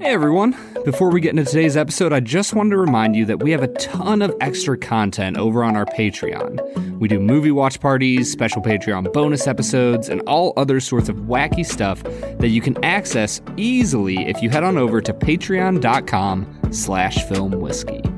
[0.00, 0.56] Hey everyone!
[0.84, 3.64] Before we get into today's episode, I just wanted to remind you that we have
[3.64, 6.98] a ton of extra content over on our Patreon.
[6.98, 11.66] We do movie watch parties, special Patreon bonus episodes, and all other sorts of wacky
[11.66, 12.04] stuff
[12.38, 18.17] that you can access easily if you head on over to patreon.com slash filmwhiskey.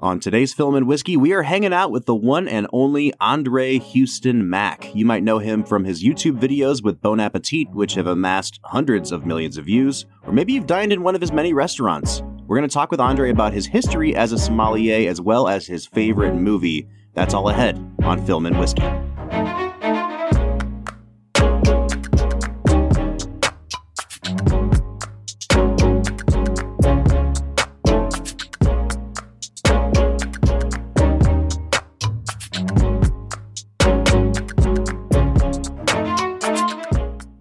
[0.00, 3.80] On today's Film and Whiskey, we are hanging out with the one and only Andre
[3.80, 4.94] Hueston Mack.
[4.94, 9.10] You might know him from his YouTube videos with Bon Appetit, which have amassed hundreds
[9.10, 12.22] of millions of views, or maybe you've dined in one of his many restaurants.
[12.46, 15.66] We're going to talk with Andre about his history as a sommelier as well as
[15.66, 16.86] his favorite movie.
[17.14, 18.84] That's all ahead on Film and Whiskey.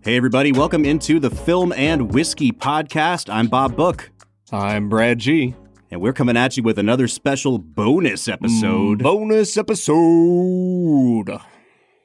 [0.08, 3.30] Hey, everybody, welcome into the Film and Whiskey podcast.
[3.30, 4.10] I'm Bob Book,
[4.54, 5.54] I'm Brad G.
[5.92, 9.04] and we're coming at you with another special bonus episode.
[9.04, 11.42] Bonus episode.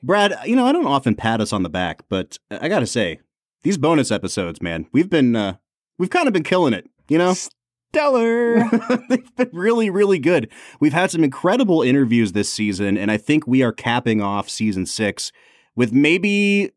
[0.03, 3.21] Brad, you know, I don't often pat us on the back, but I gotta say,
[3.63, 5.59] these bonus episodes, man, we've been, uh,
[5.97, 7.37] we've kind of been killing it, you know?
[7.93, 8.69] Stellar.
[9.11, 10.51] They've been really, really good.
[10.81, 14.87] We've had some incredible interviews this season, and I think we are capping off season
[14.87, 15.31] six
[15.77, 16.73] with maybe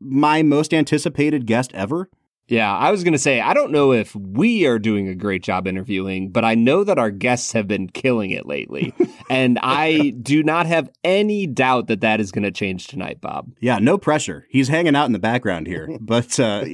[0.00, 2.08] my most anticipated guest ever.
[2.48, 5.42] Yeah, I was going to say, I don't know if we are doing a great
[5.42, 8.94] job interviewing, but I know that our guests have been killing it lately.
[9.30, 13.50] and I do not have any doubt that that is going to change tonight, Bob.
[13.60, 14.46] Yeah, no pressure.
[14.48, 16.64] He's hanging out in the background here, but uh,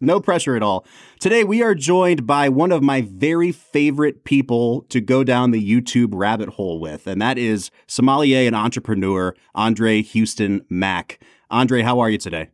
[0.00, 0.84] no pressure at all.
[1.20, 5.64] Today, we are joined by one of my very favorite people to go down the
[5.64, 11.22] YouTube rabbit hole with, and that is sommelier and entrepreneur Andre Hueston Mack.
[11.50, 12.48] Andre, how are you today?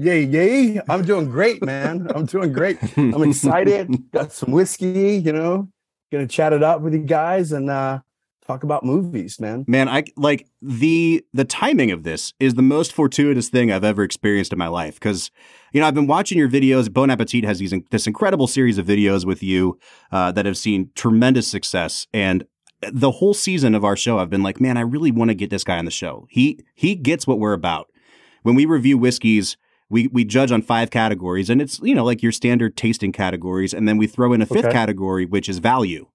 [0.00, 0.80] Yay, yay.
[0.88, 2.08] I'm doing great, man.
[2.14, 2.78] I'm doing great.
[2.96, 4.10] I'm excited.
[4.12, 5.68] Got some whiskey, you know,
[6.10, 7.98] gonna chat it up with you guys and uh
[8.46, 9.66] talk about movies, man.
[9.68, 14.02] Man, I like the the timing of this is the most fortuitous thing I've ever
[14.02, 15.30] experienced in my life because
[15.74, 16.90] you know I've been watching your videos.
[16.90, 19.78] Bon Appetit has these this incredible series of videos with you
[20.12, 22.46] uh, that have seen tremendous success, and
[22.90, 25.50] the whole season of our show, I've been like, man, I really want to get
[25.50, 26.26] this guy on the show.
[26.30, 27.88] He he gets what we're about.
[28.42, 29.58] When we review whiskeys,
[29.90, 33.74] we we judge on five categories, and it's you know like your standard tasting categories,
[33.74, 34.72] and then we throw in a fifth Okay.
[34.72, 36.06] category, which is value.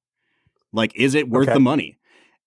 [0.74, 1.54] Like, is it worth Okay.
[1.54, 1.98] the money?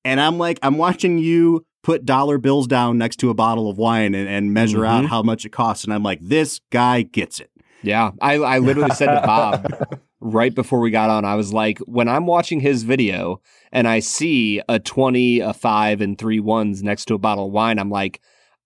[0.04, 3.78] And I'm like, I'm watching you put dollar bills down next to a bottle of
[3.78, 5.08] wine and, and measure out Mhm.
[5.08, 7.50] how much it costs, and I'm like, this guy gets it.
[7.82, 9.64] Yeah, I, I literally said to Bob
[10.20, 13.40] right before we got on, I was like, when I'm watching his video
[13.70, 17.52] and I see a 20, a five, and three ones next to a bottle of
[17.52, 18.20] wine, I'm like,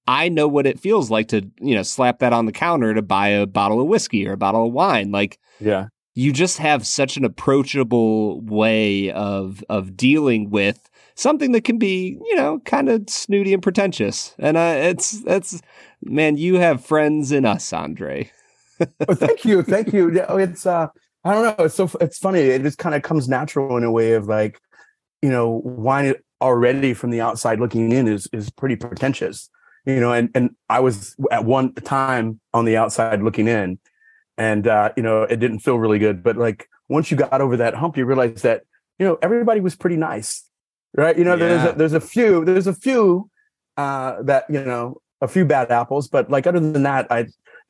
[0.07, 3.03] I know what it feels like to, you know, slap that on the counter to
[3.03, 5.13] buy a bottle of whiskey or a bottle of wine.
[5.13, 5.87] Like, Yeah.
[6.15, 12.19] you just have such an approachable way of of dealing with something that can be,
[12.25, 14.35] you know, kind of snooty and pretentious.
[14.39, 15.61] And uh, it's it's
[16.03, 18.31] man, you have friends in us, Andre.
[19.09, 19.63] Oh, thank you.
[19.63, 20.09] Thank you.
[20.39, 20.89] It's uh
[21.25, 21.65] I don't know.
[21.67, 22.41] It's so it's funny.
[22.41, 24.61] It just kind of comes natural in a way of like,
[25.21, 29.49] you know, wine already from the outside looking in is is pretty pretentious.
[29.84, 33.78] You know, and and I was at one time on the outside looking in
[34.38, 36.22] and uh, you know, it didn't feel really good.
[36.22, 38.62] But like once you got over that hump, you realize that,
[38.98, 40.48] you know, everybody was pretty nice.
[40.94, 41.16] Right.
[41.16, 43.31] You know, there's a, there's a few, there's a few
[43.76, 47.26] uh that, you know, a few bad apples, but like other than that, I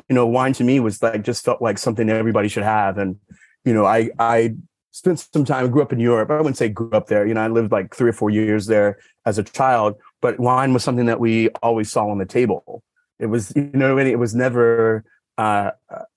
[0.08, 2.98] you know, wine to me was like just felt like something everybody should have.
[2.98, 3.16] And,
[3.64, 4.54] you know, I I
[4.90, 6.31] spent some time, grew up in Europe.
[6.31, 7.26] I wouldn't say grew up there.
[7.26, 10.72] You know, I lived like three or four years there as a child, but wine
[10.72, 12.82] was something that we always saw on the table.
[13.19, 14.12] It was, you know what I mean?
[14.12, 15.04] It was never
[15.36, 15.72] uh,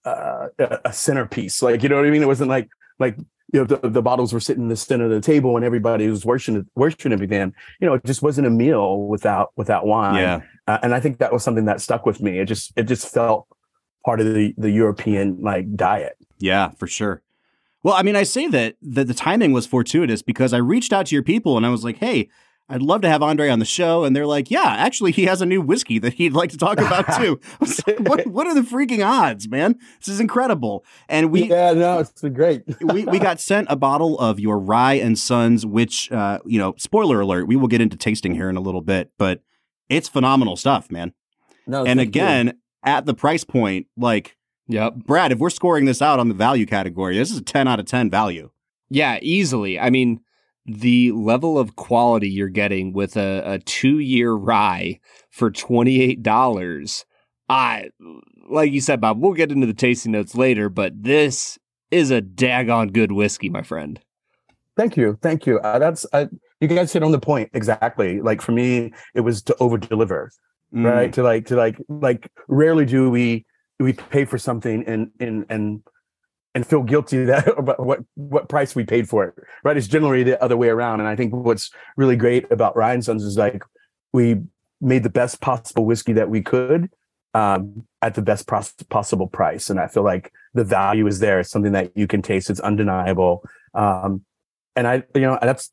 [0.05, 1.61] uh, a a centerpiece.
[1.61, 2.21] Like, you know what I mean?
[2.21, 2.69] It wasn't like,
[2.99, 3.17] like,
[3.51, 6.07] you know, the, the bottles were sitting in the center of the table and everybody
[6.07, 7.53] was worshiping, worshiping everything.
[7.81, 10.15] You know, it just wasn't a meal without, without wine.
[10.15, 10.41] Yeah.
[10.67, 12.39] Uh, and I think that was something that stuck with me.
[12.39, 13.47] It just, it just felt
[14.05, 16.17] part of the, the European like diet.
[16.39, 17.21] Yeah, for sure.
[17.83, 21.05] Well, I mean, I say that that the timing was fortuitous because I reached out
[21.05, 22.29] to your people and I was like, "Hey,
[22.67, 24.03] I'd love to have Andre on the show.
[24.03, 26.79] And they're like, yeah, actually, he has a new whiskey that he'd like to talk
[26.79, 27.39] about too.
[27.87, 29.77] like, what, what are the freaking odds, man?
[29.99, 30.83] This is incredible.
[31.07, 32.63] And we, yeah, no, it's great.
[32.81, 36.73] we, we got sent a bottle of your Rye and Sons, which, uh, you know,
[36.77, 39.41] spoiler alert, we will get into tasting here in a little bit, but
[39.87, 41.13] it's phenomenal stuff, man.
[41.67, 42.53] No, and again, you.
[42.83, 44.35] at the price point, like,
[44.67, 44.95] Yep.
[45.05, 47.79] Brad, if we're scoring this out on the value category, this is a 10 out
[47.79, 48.49] of 10 value.
[48.89, 49.79] Yeah, easily.
[49.79, 50.21] I mean,
[50.65, 57.05] the level of quality you're getting with a, a two year rye for $28.
[57.47, 57.89] I,
[58.49, 61.59] like you said, Bob, we'll get into the tasting notes later, but this
[61.91, 63.99] is a daggone good whiskey, my friend.
[64.75, 65.17] Thank you.
[65.21, 65.59] Thank you.
[65.59, 66.25] Uh, that's, uh,
[66.59, 68.19] you guys hit on the point exactly.
[68.19, 70.31] Like for me, it was to over deliver,
[70.73, 70.83] mm.
[70.83, 71.13] right?
[71.13, 73.45] To like, to like, like rarely do we,
[73.79, 75.83] we pay for something and, and, and,
[76.55, 79.35] and feel guilty that about what what price we paid for it.
[79.63, 79.77] Right?
[79.77, 81.01] It's generally the other way around.
[81.01, 83.61] And I think what's really great about Rye and Sons is like
[84.13, 84.41] we
[84.81, 86.89] made the best possible whiskey that we could
[87.33, 89.69] um, at the best pros- possible price.
[89.69, 91.41] And I feel like the value is there.
[91.41, 92.49] It's something that you can taste.
[92.49, 93.43] It's undeniable.
[93.73, 94.23] Um,
[94.75, 95.71] and I, you know, that's.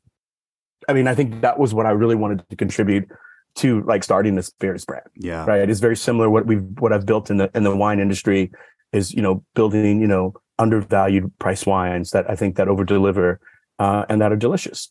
[0.88, 3.08] I mean, I think that was what I really wanted to contribute
[3.54, 5.06] to like starting this spirits brand.
[5.14, 5.44] Yeah.
[5.44, 5.68] Right.
[5.68, 8.50] It's very similar what we've what I've built in the in the wine industry
[8.92, 13.40] is, you know, building, you know, undervalued price wines that I think that over deliver
[13.78, 14.90] uh, and that are delicious.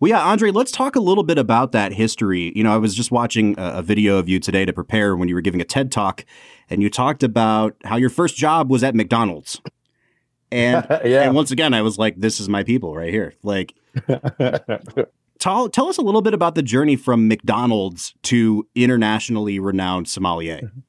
[0.00, 2.52] Well, yeah, Andre, let's talk a little bit about that history.
[2.56, 5.28] You know, I was just watching a, a, video of you today to prepare when
[5.28, 6.24] you were giving a TED talk,
[6.70, 9.60] and you talked about how your first job was at McDonald's.
[10.50, 11.24] And, yeah.
[11.24, 13.34] and once again, I was like, this is my people right here.
[13.42, 13.74] Like,
[15.38, 20.72] tell, tell us a little bit about the journey from McDonald's to internationally renowned sommelier.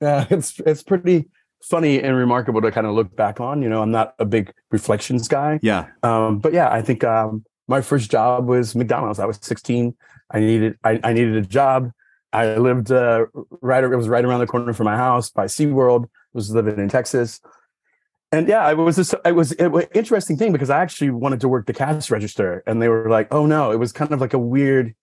[0.00, 1.28] Yeah, it's, it's pretty,
[1.62, 3.62] funny and remarkable to kind of look back on.
[3.62, 5.60] You know, I'm not a big reflections guy.
[5.62, 5.86] Yeah.
[6.02, 9.18] Um, but yeah, I think um, my first job was McDonald's.
[9.18, 9.94] I was 16.
[10.30, 11.92] I needed I, I needed a job.
[12.32, 13.26] I lived uh,
[13.60, 13.84] right.
[13.84, 16.04] It was right around the corner from my house by SeaWorld.
[16.04, 17.40] I was living in Texas.
[18.30, 19.14] And yeah, it was this.
[19.26, 22.80] It was an interesting thing because I actually wanted to work the cash register, and
[22.80, 24.94] they were like, "Oh no!" It was kind of like a weird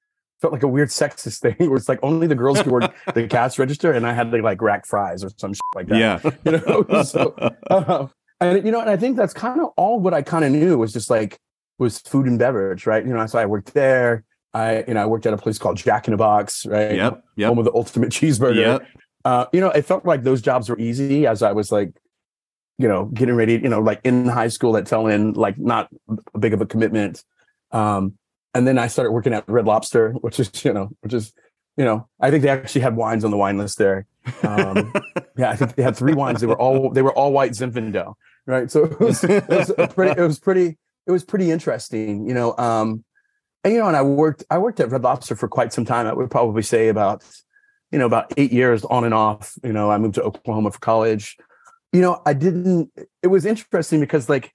[0.42, 3.28] felt like a weird sexist thing where it's like only the girls could work the
[3.28, 6.00] cash register and I had to like rack fries or some shit like that.
[6.00, 6.20] Yeah.
[6.46, 7.34] You know, so,
[7.70, 8.08] uh,
[8.40, 10.78] and you know, and I think that's kind of all what I kind of knew
[10.78, 11.40] was just like
[11.78, 13.06] was food and beverage, right?
[13.06, 14.24] You know, so I worked there.
[14.54, 16.96] I, you know, I worked at a place called Jack in a Box, right?
[16.96, 17.24] Yep.
[17.36, 17.48] Yep.
[17.48, 18.80] Home of the ultimate cheeseburger.
[18.80, 18.88] Yep.
[19.26, 21.92] Uh, you know, it felt like those jobs were easy as I was like,
[22.78, 25.90] you know, getting ready, you know, like in high school at Tellin, like not
[26.40, 27.24] big of a commitment.
[27.72, 28.18] Um,
[28.54, 31.34] and then I started working at Red Lobster, which is you know, which is
[31.80, 34.06] you know, I think they actually had wines on the wine list there.
[34.44, 34.94] Um,
[35.38, 36.42] yeah, I think they had three wines.
[36.42, 38.16] They were all they were all white Zinfandel,
[38.46, 38.70] right?
[38.70, 40.20] So it was, it was pretty.
[40.20, 40.78] It was pretty.
[41.08, 42.56] It was pretty interesting, you know.
[42.58, 43.06] Um,
[43.64, 44.44] and you know, and I worked.
[44.50, 46.06] I worked at Red Lobster for quite some time.
[46.06, 47.24] I would probably say about,
[47.92, 49.54] you know, about eight years on and off.
[49.64, 51.38] You know, I moved to Oklahoma for college.
[51.94, 52.92] You know, I didn't.
[53.24, 54.52] It was interesting because like,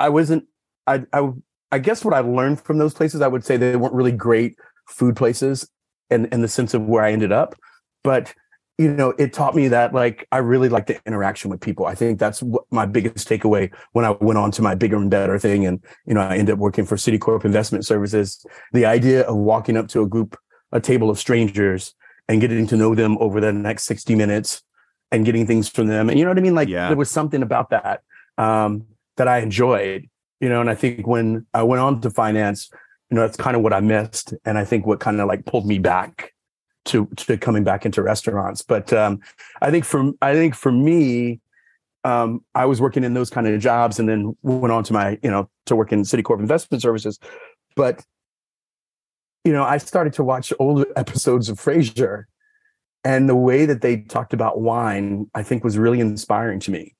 [0.00, 0.46] I wasn't.
[0.86, 1.32] I I
[1.76, 4.56] I guess what I learned from those places, I would say they weren't really great
[4.88, 5.68] food places
[6.08, 7.54] in, in the sense of where I ended up.
[8.02, 8.32] But,
[8.78, 11.84] you know, it taught me that like I really like the interaction with people.
[11.84, 15.10] I think that's what my biggest takeaway when I went on to my bigger and
[15.10, 15.66] better thing.
[15.66, 18.42] And, you know, I ended up working for Citicorp Investment Services.
[18.72, 20.34] The idea of walking up to a group,
[20.72, 21.94] a table of strangers
[22.26, 24.62] and getting to know them over the next 60 minutes
[25.12, 26.08] and getting things from them.
[26.08, 26.54] And you know what I mean?
[26.54, 26.88] Like yeah.
[26.88, 28.00] there was something about that
[28.38, 28.86] um,
[29.18, 30.08] that I enjoyed
[30.40, 32.70] you know and i think when i went on to finance
[33.10, 35.44] you know that's kind of what i missed and i think what kind of like
[35.46, 36.32] pulled me back
[36.86, 38.62] to to coming back into restaurants.
[38.62, 39.20] But um
[39.60, 41.40] i think for i think for me
[42.04, 45.18] um i was working in those kind of jobs and then went on to my
[45.22, 47.18] you know to work in citicorp investment services.
[47.74, 48.04] But
[49.44, 52.24] you know i started to watch old episodes of frasier
[53.04, 56.94] and the way that they talked about wine i think was really inspiring to me.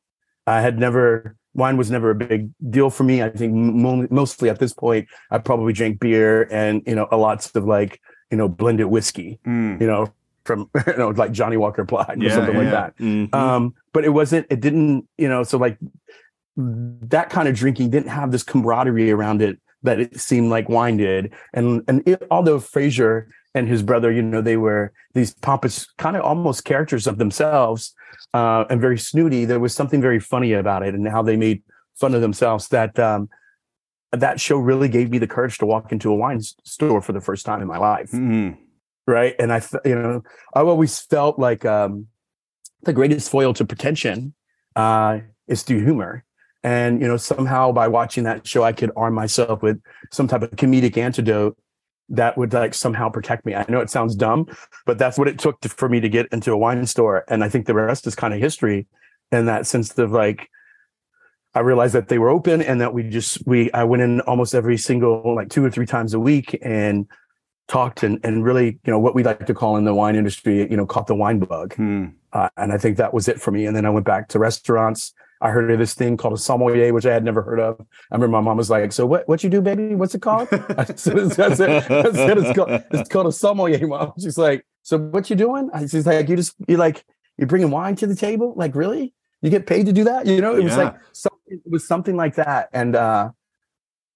[0.48, 3.22] I had never wine was never a big deal for me.
[3.22, 7.50] I think mostly at this point, I probably drank beer and you know a lots
[7.54, 9.80] of like you know blended whiskey, mm.
[9.80, 10.12] you know
[10.44, 12.60] from you know like Johnnie Walker yeah, or something yeah.
[12.60, 12.96] like that.
[12.98, 13.34] Mm-hmm.
[13.34, 14.46] Um, but it wasn't.
[14.50, 15.08] It didn't.
[15.18, 15.42] You know.
[15.42, 15.78] So like
[16.56, 20.98] that kind of drinking didn't have this camaraderie around it that it seemed like wine
[20.98, 21.32] did.
[21.52, 26.14] And and it, although Frasier and his brother, you know, they were these pompous kind
[26.14, 27.94] of almost characters of themselves
[28.34, 29.46] uh, and very snooty.
[29.46, 31.62] There was something very funny about it and how they made
[31.94, 32.68] fun of themselves.
[32.68, 33.30] That um,
[34.12, 37.20] that show really gave me the courage to walk into a wine store for the
[37.20, 38.10] first time in my life.
[38.10, 38.60] Mm-hmm.
[39.08, 40.22] Right, and I, you know,
[40.54, 42.08] I always felt like um,
[42.82, 44.34] the greatest foil to pretension
[44.74, 46.24] uh, is through humor.
[46.62, 49.80] And you know, somehow by watching that show, I could arm myself with
[50.12, 51.56] some type of comedic antidote
[52.08, 53.54] that would like somehow protect me.
[53.54, 54.46] I know it sounds dumb,
[54.84, 57.24] but that's what it took to, for me to get into a wine store.
[57.28, 58.86] And I think the rest is kind of history
[59.32, 60.48] in that sense of like,
[61.54, 64.54] I realized that they were open and that we just, we, I went in almost
[64.54, 67.06] every single, like two or three times a week and
[67.66, 70.70] talked and, and really, you know, what we like to call in the wine industry,
[70.70, 71.74] you know, caught the wine bug.
[71.74, 72.06] Hmm.
[72.32, 73.66] Uh, and I think that was it for me.
[73.66, 75.14] And then I went back to restaurants.
[75.40, 77.80] I heard of this thing called a sommelier, which I had never heard of.
[77.80, 79.28] I remember my mom was like, "So what?
[79.28, 79.94] What you do, baby?
[79.94, 83.86] What's it called?" I said, I said, I said it's, called, it's called a sommelier,
[83.86, 84.12] mom.
[84.18, 87.04] She's like, "So what you doing?" I, she's like, "You just you like
[87.36, 88.54] you're bringing wine to the table?
[88.56, 89.12] Like really?
[89.42, 90.26] You get paid to do that?
[90.26, 93.30] You know?" It was like something, it was something like that, and uh,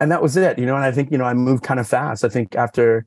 [0.01, 0.59] and that was it.
[0.59, 2.25] You know, and I think you know I moved kind of fast.
[2.25, 3.07] I think after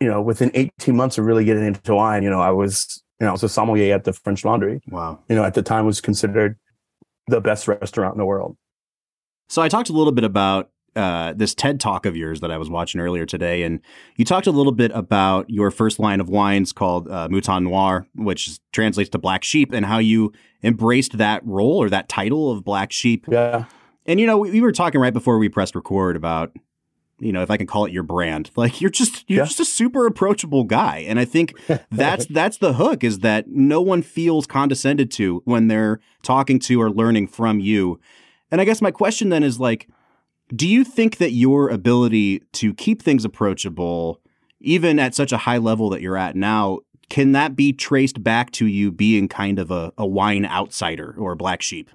[0.00, 3.24] you know within 18 months of really getting into wine, you know, I was you
[3.24, 5.20] know I was a sommelier at the French Laundry Wow.
[5.28, 6.56] you know, at the time was considered
[7.28, 8.56] the best restaurant in the world.
[9.48, 12.58] So I talked a little bit about uh, this TED talk of yours that I
[12.58, 13.80] was watching earlier today, and
[14.16, 18.06] you talked a little bit about your first line of wines called uh, Mouton Noir,
[18.14, 20.32] which translates to black sheep, and how you
[20.62, 23.26] embraced that role or that title of black sheep.
[23.30, 23.66] Yeah.
[24.06, 26.56] And you know, we, we were talking right before we pressed record about,
[27.20, 28.50] you know, if I can call it your brand.
[28.56, 29.44] Like you're just you're Yeah.
[29.44, 31.54] just a super approachable guy, and I think
[31.90, 36.80] that's that's the hook is that no one feels condescended to when they're talking to
[36.80, 38.00] or learning from you.
[38.50, 39.88] And I guess my question then is like,
[40.54, 44.20] do you think that your ability to keep things approachable,
[44.60, 46.78] even at such a high level that you're at now,
[47.10, 51.32] can that be traced back to you being kind of a, a wine outsider or
[51.32, 51.90] a black sheep?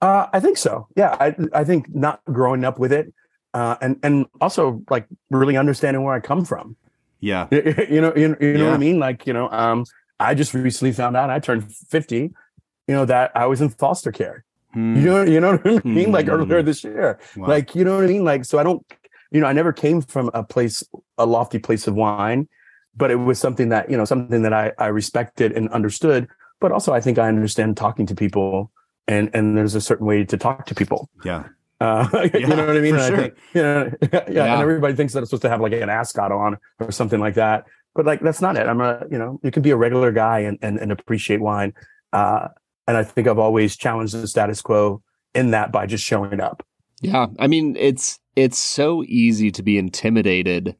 [0.00, 0.86] Uh, I think so.
[0.96, 1.16] Yeah.
[1.18, 3.12] I, I think not growing up with it.
[3.56, 6.76] Uh, and, and also like really understanding where I come from.
[7.20, 7.48] Yeah.
[7.94, 8.98] You know, you, you know what I mean?
[9.06, 9.78] Like, you know, um,
[10.20, 14.12] I just recently found out I turned 50, you know, that I was in foster
[14.12, 14.44] care.
[14.74, 14.96] Hmm.
[14.96, 16.12] You know, you know what I mean?
[16.16, 16.32] Like Hmm.
[16.36, 17.18] earlier this year.
[17.36, 17.48] Wow.
[17.48, 18.24] Like, you know what I mean?
[18.24, 18.84] Like, so I don't,
[19.32, 20.84] you know, I never came from a place,
[21.16, 22.48] a lofty place of wine,
[22.94, 26.28] but it was something that, you know, something that I, I respected and understood.
[26.60, 28.70] But also I think I understand talking to people
[29.08, 31.08] and, and there's a certain way to talk to people.
[31.24, 31.44] yeah.
[31.80, 32.94] Uh, you know what I mean?
[32.94, 33.16] for And I sure.
[33.16, 34.52] think, you know, yeah, Yeah.
[34.52, 37.34] And everybody thinks that it's supposed to have like an ascot on or something like
[37.34, 37.66] that.
[37.94, 38.66] But like, that's not it.
[38.66, 41.72] I'm a, you know, you can be a regular guy and, and, and appreciate wine.
[42.12, 42.48] Uh,
[42.86, 45.02] and I think I've always challenged the status quo
[45.34, 46.64] in that by just showing up.
[47.02, 50.76] Yeah, I mean it's it's so easy to be intimidated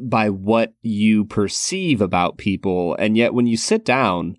[0.00, 4.36] by what you perceive about people and yet when you sit down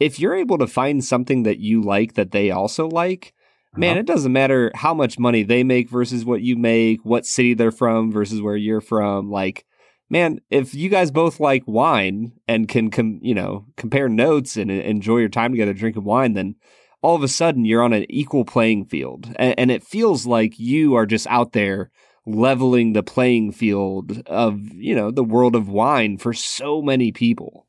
[0.00, 3.32] if you're able to find something that you like that they also like
[3.74, 4.00] man Uh-huh.
[4.00, 7.70] it doesn't matter how much money they make versus what you make what city they're
[7.70, 9.64] from versus where you're from like
[10.10, 14.70] man if you guys both like wine and can com- you know compare notes and
[14.70, 16.54] enjoy your time together drinking wine then
[17.02, 20.58] all of a sudden you're on an equal playing field and, and it feels like
[20.58, 21.90] you are just out there
[22.24, 27.66] leveling the playing field of you know the world of wine for so many people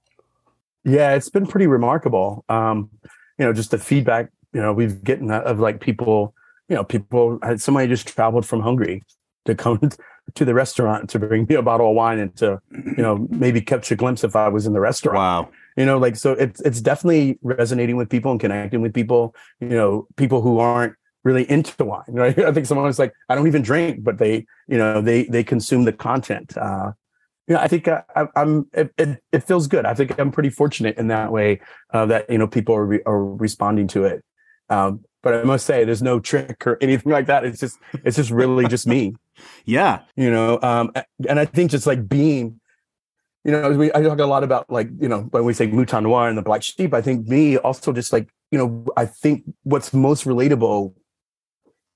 [0.84, 2.46] Yeah, it's been pretty remarkable.
[2.50, 2.89] Um,
[3.38, 6.33] you know, just the feedback, you know, we've gotten of like people,
[6.67, 9.03] you know, people had somebody just traveled from Hungary
[9.45, 9.79] to come
[10.33, 13.61] to the restaurant to bring me a bottle of wine and to, you know, maybe
[13.61, 15.17] catch a glimpse if I was in the restaurant.
[15.17, 15.49] Wow.
[15.77, 19.67] You know, like so it's it's definitely resonating with people and connecting with people, you
[19.67, 22.01] know, people who aren't really into wine.
[22.07, 22.39] Right.
[22.39, 25.43] I think someone was like, I don't even drink, but they, you know, they they
[25.43, 26.57] consume the content.
[26.57, 26.93] Uh
[27.47, 28.67] you know, I think uh, I, I'm.
[28.73, 29.85] It, it, it feels good.
[29.85, 31.61] I think I'm pretty fortunate in that way
[31.93, 34.23] uh, that you know people are re- are responding to it.
[34.69, 37.43] Um, but I must say, there's no trick or anything like that.
[37.43, 39.15] It's just it's just really just me,
[39.65, 40.01] Yeah.
[40.15, 40.59] you know.
[40.62, 40.91] Um,
[41.27, 42.59] and I think just like being,
[43.43, 46.03] you know, we I talk a lot about like you know when we say Mouton
[46.03, 46.93] Noir and the Black Sheep.
[46.93, 50.93] I think me also just like you know I think what's most relatable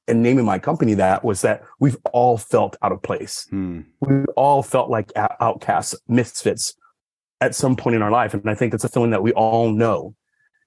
[0.07, 3.81] in naming my company that was that we've all felt out of place Hmm.
[4.01, 6.73] we all felt like outcasts, misfits
[7.39, 8.33] at some point in our life.
[8.33, 10.15] And I think that's a feeling that we all know.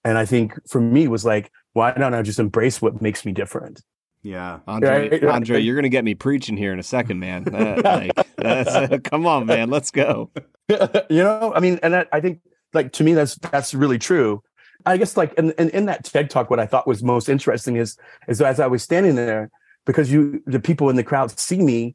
[0.05, 3.33] And I think for me was like, why don't I just embrace what makes me
[3.33, 3.83] different?
[4.23, 4.61] Yeah.
[4.67, 5.25] andre Right, right.
[5.35, 9.27] andre you're gonna get me preaching here in a second man That, like, that's, come
[9.27, 10.31] on man let's go
[10.69, 10.79] you
[11.11, 12.41] know, I mean, and that, I think
[12.73, 14.43] like to me, that's, that's really true.
[14.87, 17.77] I guess like, and, and in that TED talk, what I thought was most interesting
[17.77, 17.97] is,
[18.29, 19.51] is as I was standing there,
[19.87, 21.95] because you, the people in the crowd see me,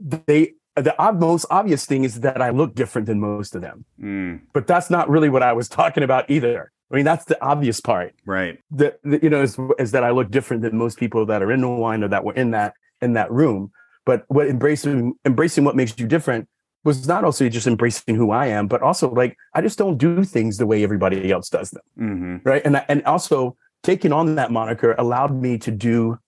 [0.00, 3.84] they, the ob- most obvious thing is that I look different than most of them.
[4.00, 4.36] Hmm.
[4.52, 6.72] but that's not really what I was talking about either.
[6.92, 8.14] I mean, that's the obvious part.
[8.26, 8.58] Right.
[8.70, 11.62] That you know is, is that I look different than most people that are in
[11.62, 13.72] the wine or that were in that in that room.
[14.04, 16.48] But what embracing embracing what makes you different
[16.84, 20.22] was not also just embracing who I am, but also like I just don't do
[20.24, 22.62] things the way everybody else does them, hmm right?
[22.64, 26.18] And I- and also taking on that moniker allowed me to do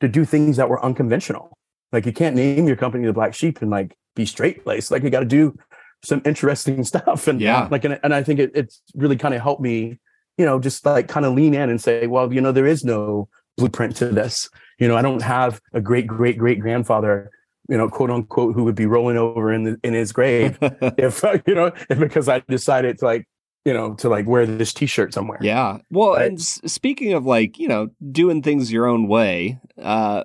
[0.00, 1.56] to do things that were unconventional.
[1.92, 4.90] Like you can't name your company the Black Sheep and like be straight laced.
[4.90, 5.56] Like you got to do
[6.02, 7.28] some interesting stuff.
[7.28, 7.68] And Yeah.
[7.70, 9.98] like, and, and I think it, it's really kind of helped me,
[10.36, 12.84] you know, just like kind of lean in and say, well, you know, there is
[12.84, 14.48] no blueprint to this.
[14.78, 17.30] You know, I don't have a great great great grandfather,
[17.68, 21.24] you know, quote unquote, who would be rolling over in the, in his grave if
[21.46, 23.28] you know, if because I decided to like,
[23.64, 25.38] you know, to like wear this T-shirt somewhere.
[25.42, 25.78] Yeah.
[25.90, 26.26] Well, Right.
[26.28, 30.22] and s- speaking of like, you know, doing things your own way, uh,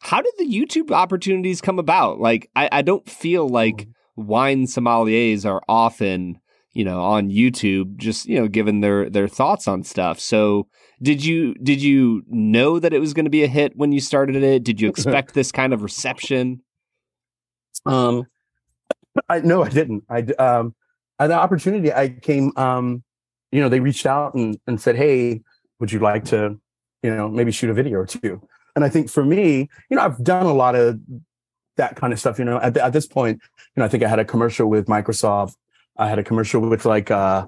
[0.00, 2.20] how did the YouTube opportunities come about?
[2.20, 6.40] Like, I, I don't feel like wine sommeliers are often,
[6.72, 10.18] you know, on YouTube, just, you know, giving their, their thoughts on stuff.
[10.20, 10.68] So
[11.02, 14.00] did you, did you know that it was going to be a hit when you
[14.00, 14.64] started it?
[14.64, 16.62] Did you expect this kind of reception?
[17.86, 18.26] Um,
[19.28, 20.04] I no, I didn't.
[20.08, 20.74] I um,
[21.18, 22.52] at the opportunity, I came.
[22.56, 23.02] Um,
[23.52, 25.42] you know, they reached out and and said, "Hey,
[25.78, 26.58] would you like to,
[27.02, 28.40] you know, maybe shoot a video or two?
[28.76, 30.98] And I think for me, you know, I've done a lot of
[31.76, 32.38] that kind of stuff.
[32.38, 34.68] You know, at, the, at this point, you know, I think I had a commercial
[34.68, 35.54] with Microsoft.
[35.96, 37.46] I had a commercial with like uh,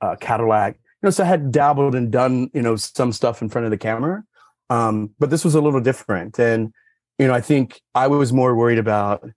[0.00, 0.74] uh, Cadillac.
[0.74, 3.70] You know, so I had dabbled and done you know some stuff in front of
[3.70, 4.24] the camera.
[4.70, 6.72] Um, but this was a little different, and
[7.18, 9.28] you know, I think I was more worried about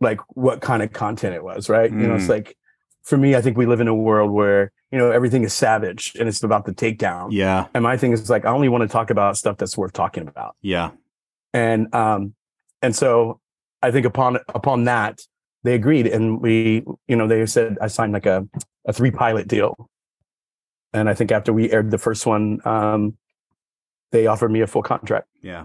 [0.00, 1.90] like what kind of content it was, right?
[1.90, 2.30] You know, it's Mm.
[2.30, 2.56] like
[3.02, 6.14] for me, I think we live in a world where you know everything is savage
[6.18, 7.28] and it's about the takedown.
[7.30, 7.66] Yeah.
[7.74, 10.28] And my thing is like I only want to talk about stuff that's worth talking
[10.28, 10.56] about.
[10.60, 10.90] Yeah.
[11.54, 12.34] And um
[12.82, 13.40] and so
[13.82, 15.20] I think upon upon that
[15.64, 18.46] they agreed and we you know they said I signed like a
[18.86, 19.90] a three pilot deal.
[20.92, 23.16] And I think after we aired the first one um
[24.12, 25.28] they offered me a full contract.
[25.42, 25.64] Yeah.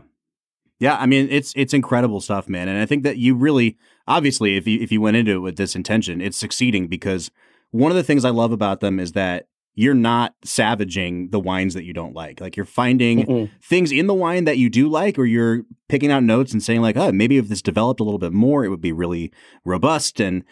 [0.79, 2.67] Yeah, I mean it's it's incredible stuff, man.
[2.67, 3.77] And I think that you really
[4.07, 7.29] obviously if you if you went into it with this intention, it's succeeding because
[7.69, 11.73] one of the things I love about them is that you're not savaging the wines
[11.73, 12.41] that you don't like.
[12.41, 13.49] Like you're finding Mm-mm.
[13.63, 16.81] things in the wine that you do like or you're picking out notes and saying
[16.81, 19.31] like, "Oh, maybe if this developed a little bit more, it would be really
[19.63, 20.43] robust." And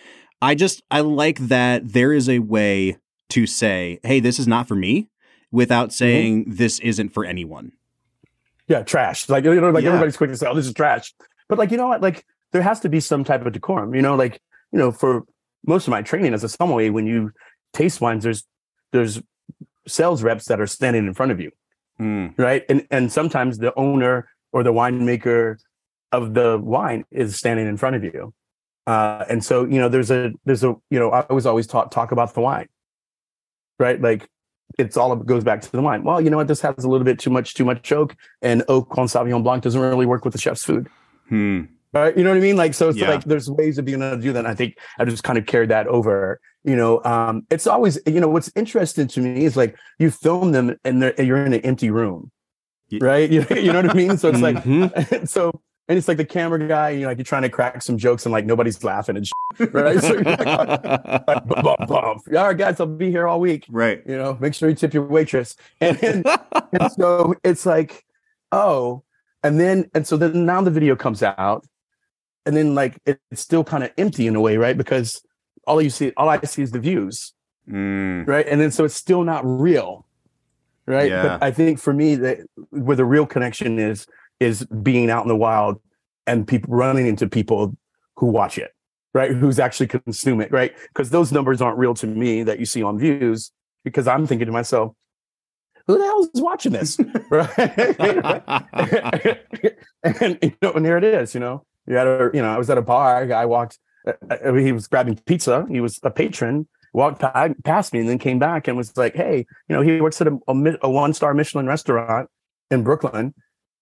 [0.42, 2.98] I just I like that there is a way
[3.30, 5.10] to say, "Hey, this is not for me,"
[5.52, 5.94] without mm-hmm.
[5.94, 7.74] saying this isn't for anyone.
[8.68, 9.28] Yeah, trash.
[9.28, 9.90] Like you know, like Yeah.
[9.90, 11.14] everybody's quick to say, "Oh, this is trash."
[11.50, 12.02] But like you know what?
[12.02, 13.94] Like there has to be some type of decorum.
[13.94, 14.40] You know, like
[14.72, 15.24] you know, for
[15.66, 17.32] most of my training as a sommelier, when you
[17.74, 18.46] taste wines, there's
[18.92, 19.22] there's
[19.88, 21.52] sales reps that are standing in front of you,
[22.00, 22.38] Mm.
[22.38, 22.64] right?
[22.70, 25.58] And and sometimes the owner or the winemaker
[26.12, 28.34] of the wine is standing in front of you.
[28.88, 31.92] Uh, and so you know, there's a there's a you know, I was always taught
[31.92, 32.68] talk about the wine,
[33.78, 34.00] right?
[34.02, 34.28] Like
[34.78, 36.04] it's all goes back to the wine.
[36.04, 36.48] Well, you know what?
[36.48, 39.64] This has a little bit too much too much oak, and oak on Sauvignon Blanc
[39.64, 40.88] doesn't really work with the chef's food.
[41.28, 41.64] Hmm.
[41.92, 42.16] Right?
[42.16, 42.56] You know what I mean?
[42.56, 43.10] Like, so it's Yeah.
[43.10, 44.40] like there's ways of being able to do that.
[44.40, 46.40] And I think I just kind of carried that over.
[46.64, 50.52] You know, um, it's always you know what's interesting to me is like you film
[50.52, 52.32] them and they're, you're in an empty room,
[52.90, 53.30] Ye- right?
[53.32, 54.18] You, you know what I mean?
[54.18, 55.28] So it's like Mhm.
[55.36, 55.62] so.
[55.88, 58.24] And it's like the camera guy, you know, like you're trying to crack some jokes
[58.24, 60.00] and like nobody's laughing and shit, right?
[60.00, 61.88] So you're like, like, bum, bum, bum.
[61.90, 64.00] all right, guys, I'll be here all week right.
[64.06, 66.24] you know make sure you tip your waitress and, and,
[66.80, 68.06] and so it's like
[68.52, 69.02] oh
[69.42, 71.66] and then and so then now the video comes out
[72.46, 74.78] and then like it- it's still kind of empty in a way right?
[74.78, 75.22] Because
[75.68, 77.34] all you see all i see is the views.
[77.70, 78.26] Mm.
[78.28, 78.48] right?
[78.48, 80.06] And then so it's still not real.
[80.88, 81.10] Right?
[81.12, 81.24] Yeah.
[81.24, 82.40] but i think for me that
[82.72, 84.08] where the real connection is
[84.40, 85.80] is being out in the wild
[86.26, 87.76] and people running into people
[88.18, 88.72] who watch it
[89.14, 89.32] right?
[89.32, 90.72] Who's actually consume it right?
[90.90, 93.52] Because those numbers aren't real to me that you see on views
[93.84, 94.94] because i'm thinking to myself
[95.88, 96.98] who the hell is watching this?
[97.32, 97.50] Right?
[100.04, 102.58] And you know and here it is you know you had a you know i
[102.58, 106.00] was at a bar a guy walked uh, uh, he was grabbing pizza he was
[106.04, 107.22] a patron walked
[107.64, 110.28] past me and then came back and was like hey you know he works at
[110.28, 112.30] a, a, a one star michelin restaurant
[112.72, 113.34] in brooklyn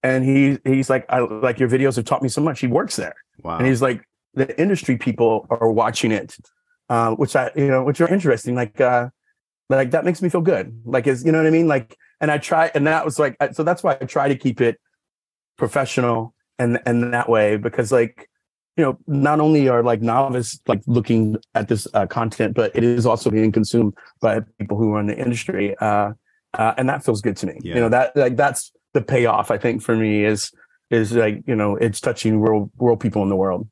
[0.03, 2.59] and he he's like i like your videos have taught me so much.
[2.59, 3.15] He works there.
[3.43, 3.57] Wow.
[3.57, 6.35] and he's like the industry people are watching it
[6.89, 9.09] uh, which i you know which are interesting like uh
[9.69, 10.81] like that makes me feel good.
[10.85, 11.67] Like is you know what i mean?
[11.67, 14.61] Like and i try and that was like so that's why i try to keep
[14.61, 14.79] it
[15.57, 18.29] professional and and that way because like
[18.75, 22.83] you know not only are like novice like looking at this uh, content but it
[22.83, 26.11] is also being consumed by people who are in the industry uh,
[26.53, 27.75] uh and that feels good to me Yeah.
[27.75, 30.51] you know that like that's the payoff i think for me is
[30.89, 33.67] is like you know it's touching world world people in the world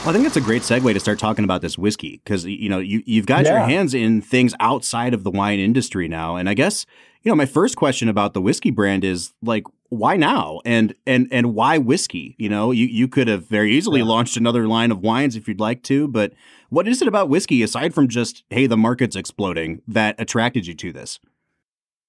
[0.00, 2.68] Well, I think that's a great segue to start talking about this whiskey because you
[2.68, 6.48] know you you've got your hands in things outside of the wine industry now, and
[6.48, 6.86] I guess
[7.22, 11.28] you know my first question about the whiskey brand is like why now and and
[11.30, 12.36] and why whiskey?
[12.38, 15.60] You know, you you could have very easily launched another line of wines if you'd
[15.60, 16.32] like to, but
[16.70, 20.74] what is it about whiskey aside from just hey the market's exploding that attracted you
[20.74, 21.18] to this?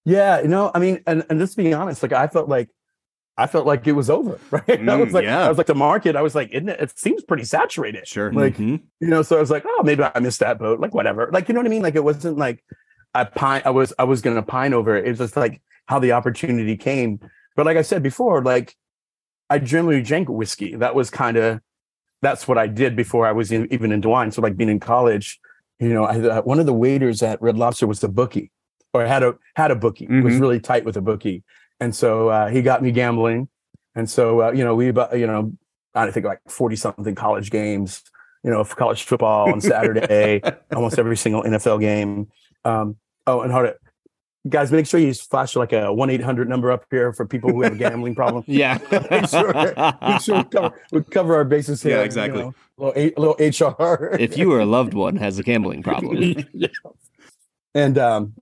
[0.05, 2.69] Yeah, you know, I mean, and, and just to be honest, like I felt like
[3.39, 4.63] I felt like it was over, right?
[4.69, 5.45] I Mm, was like, yeah.
[5.45, 6.15] I was like the market.
[6.15, 8.07] I was like, isn't it, it seems pretty saturated.
[8.07, 8.31] Sure.
[8.33, 8.81] Like, Mhm.
[8.99, 10.79] you know, so I was like, oh, maybe I missed that boat.
[10.79, 11.29] Like, whatever.
[11.31, 11.81] Like, you know what I mean?
[11.81, 12.63] Like, it wasn't like
[13.15, 13.61] I pine.
[13.65, 15.05] I was I was gonna pine over it.
[15.05, 17.19] It was just like how the opportunity came.
[17.55, 18.75] But like I said before, like
[19.49, 20.75] I generally drank whiskey.
[20.75, 21.59] That was kind of
[22.21, 24.31] that's what I did before I was in, even into wine.
[24.31, 25.39] So like being in college,
[25.79, 28.51] you know, I, uh, one of the waiters at Red Lobster was the bookie,
[28.93, 30.05] or had a had a bookie.
[30.07, 30.41] Was Mhm.
[30.41, 31.43] really tight with a bookie,
[31.79, 33.47] and so uh, he got me gambling.
[33.95, 35.53] And so uh, you know, we about you know,
[35.95, 38.03] I think like forty something college games.
[38.43, 40.41] You know, college football on Saturday,
[40.73, 42.29] almost every single NFL game.
[42.63, 42.95] Um,
[43.27, 43.77] oh, and hold it,
[44.47, 47.51] guys, make sure you flash like a one eight hundred number up here for people
[47.51, 48.43] who have a gambling problem.
[48.47, 48.79] Yeah.
[49.11, 49.53] make sure,
[50.01, 51.93] make sure we cover, we cover our bases here.
[51.93, 52.41] Yeah, you exactly.
[52.41, 54.15] know, a little, a little HR.
[54.19, 56.45] if you or a loved one has a gambling problem.
[56.53, 56.67] Yeah.
[57.75, 58.33] And um,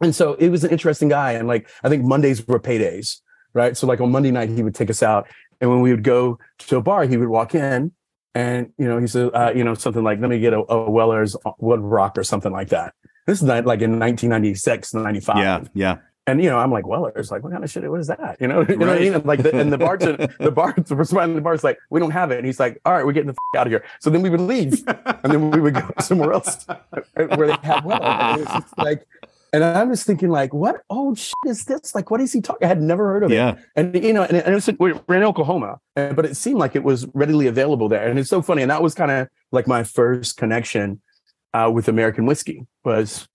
[0.00, 1.32] and so it was an interesting guy.
[1.32, 3.20] And like I think Mondays were paydays,
[3.52, 3.76] right?
[3.76, 5.28] So like on Monday night he would take us out,
[5.60, 7.92] and when we would go to a bar, he would walk in,
[8.34, 10.90] and you know he said, uh, you know, something like, "Let me get a, a
[10.90, 12.94] Weller's Wood Rock" or something like that.
[13.26, 15.36] This is not like in 1996, 95.
[15.36, 15.64] Yeah.
[15.74, 15.98] Yeah.
[16.26, 17.88] And you know, I'm like, Weller's, like, what kind of shit?
[17.90, 18.36] What is that?
[18.40, 19.14] You know, you know what I mean?
[19.14, 22.10] And like, the, and the bartender, the bar, the person the bar's like, we don't
[22.10, 22.38] have it.
[22.38, 23.84] And he's like, all right, we're getting the f- out of here.
[24.00, 26.66] So then we would leave, and then we would go somewhere else
[27.14, 28.04] where they had Weller.
[28.04, 29.06] And it was just like,
[29.52, 31.94] and I'm just thinking, like, what old shit is this?
[31.94, 32.64] Like, what is he talking?
[32.64, 33.34] I had never heard of it.
[33.34, 33.56] Yeah.
[33.76, 36.84] And you know, and, and it's, we're we're in Oklahoma, but it seemed like it
[36.84, 38.62] was readily available there, and it's so funny.
[38.62, 41.00] And that was kind of like my first connection
[41.52, 43.28] uh, with American whiskey was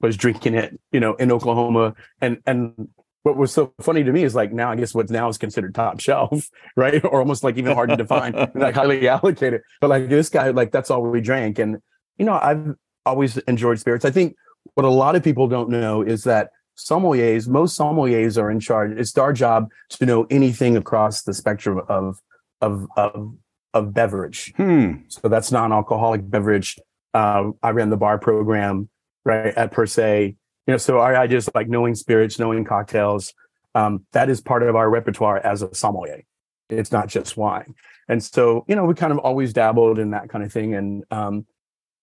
[0.00, 1.94] was drinking it, you know, in Oklahoma.
[2.20, 2.88] And and
[3.22, 5.74] what was so funny to me is like now I guess what now is considered
[5.74, 9.62] top shelf, right, or almost like even hard to define, like highly allocated.
[9.80, 11.78] But like this guy, like that's all we drank, and
[12.18, 12.74] you know, I've
[13.06, 14.04] always enjoyed spirits.
[14.04, 14.36] I think
[14.74, 18.92] what a lot of people don't know is that sommeliers, most sommeliers are in charge.
[18.92, 22.18] It's our job to know anything across the spectrum of
[22.60, 23.34] of of
[23.74, 24.52] of beverage.
[24.56, 24.94] Hmm.
[25.08, 26.78] So that's non-alcoholic beverage.
[27.14, 28.88] Uh, I ran the bar program
[29.24, 30.36] right at Per se.
[30.66, 33.34] You know, so our idea is like knowing spirits, knowing cocktails.
[33.74, 36.22] Um, that is part of our repertoire as a sommelier.
[36.68, 37.74] It's not just wine.
[38.08, 40.74] And so, you know, we kind of always dabbled in that kind of thing.
[40.74, 41.46] And um,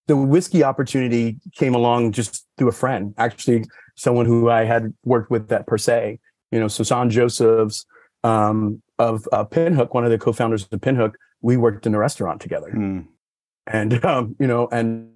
[0.09, 3.63] the whiskey opportunity came along just through a friend, actually,
[3.95, 6.19] someone who I had worked with at Per se.
[6.51, 7.85] You know, so Sean Josephs
[8.23, 12.41] um, of uh, Pinhook, one of the co-founders of Pinhook, we worked in a restaurant
[12.41, 13.01] together Hmm.
[13.67, 15.11] and um, you know, and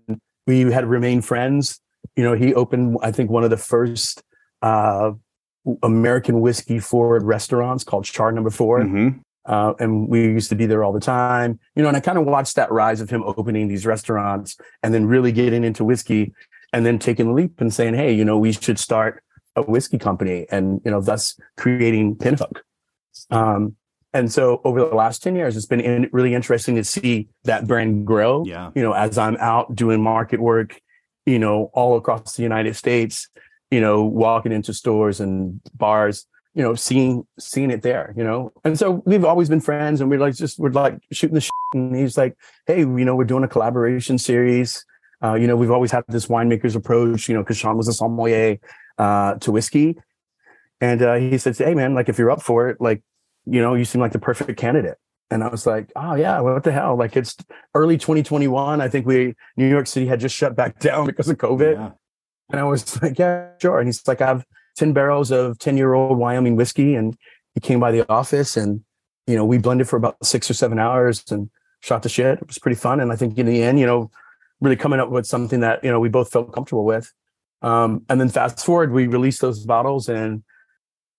[0.45, 1.81] we had remained friends.
[2.15, 4.21] You know, he opened, I think, one of the first
[4.61, 5.11] uh,
[5.81, 9.21] American whiskey forward restaurants called Char Number 4 Mhm.
[9.45, 11.59] Uh, and we used to be there all the time.
[11.75, 14.93] You know, and I kind of watched that rise of him opening these restaurants and
[14.93, 16.33] then really getting into whiskey,
[16.71, 19.23] and then taking the leap and saying, "Hey, you know, we should start
[19.55, 22.61] a whiskey company," and you know, thus creating Pinhook.
[23.29, 23.75] Um,
[24.13, 27.67] and so over the last 10 years, it's been in, really interesting to see that
[27.67, 28.43] brand grow.
[28.45, 28.69] Yeah.
[28.75, 30.79] You know, as I'm out doing market work,
[31.25, 33.27] you know, all across the United States,
[33.71, 38.51] you know, walking into stores and bars, you know, seeing seeing it there, you know.
[38.63, 41.51] And so we've always been friends and we're like just we're like shooting the shit.
[41.73, 42.37] And he's like,
[42.67, 44.85] hey, you know, we're doing a collaboration series.
[45.23, 47.93] Uh, you know, we've always had this winemaker's approach, you know, because Sean was a
[47.93, 48.57] sommelier
[48.97, 49.97] uh, to whiskey.
[50.81, 53.01] And uh, he said, hey, man, like if you're up for it, like,
[53.45, 54.97] you know, you seem like the perfect candidate.
[55.31, 56.97] And I was like, oh, yeah, what the hell?
[56.97, 57.37] Like it's
[57.73, 58.81] early 2021.
[58.81, 61.75] I think we, New York City had just shut back down because of COVID.
[61.75, 61.91] Yeah.
[62.51, 63.79] And I was like, yeah, sure.
[63.79, 64.45] And he's like, I have
[64.77, 66.95] 10 barrels of 10 year old Wyoming whiskey.
[66.95, 67.17] And
[67.53, 68.83] he came by the office and,
[69.27, 71.49] you know, we blended for about six or seven hours and
[71.81, 72.39] shot the shit.
[72.39, 72.99] It was pretty fun.
[72.99, 74.11] And I think in the end, you know,
[74.61, 77.11] really coming up with something that, you know, we both felt comfortable with.
[77.61, 80.43] Um, and then fast forward, we released those bottles and,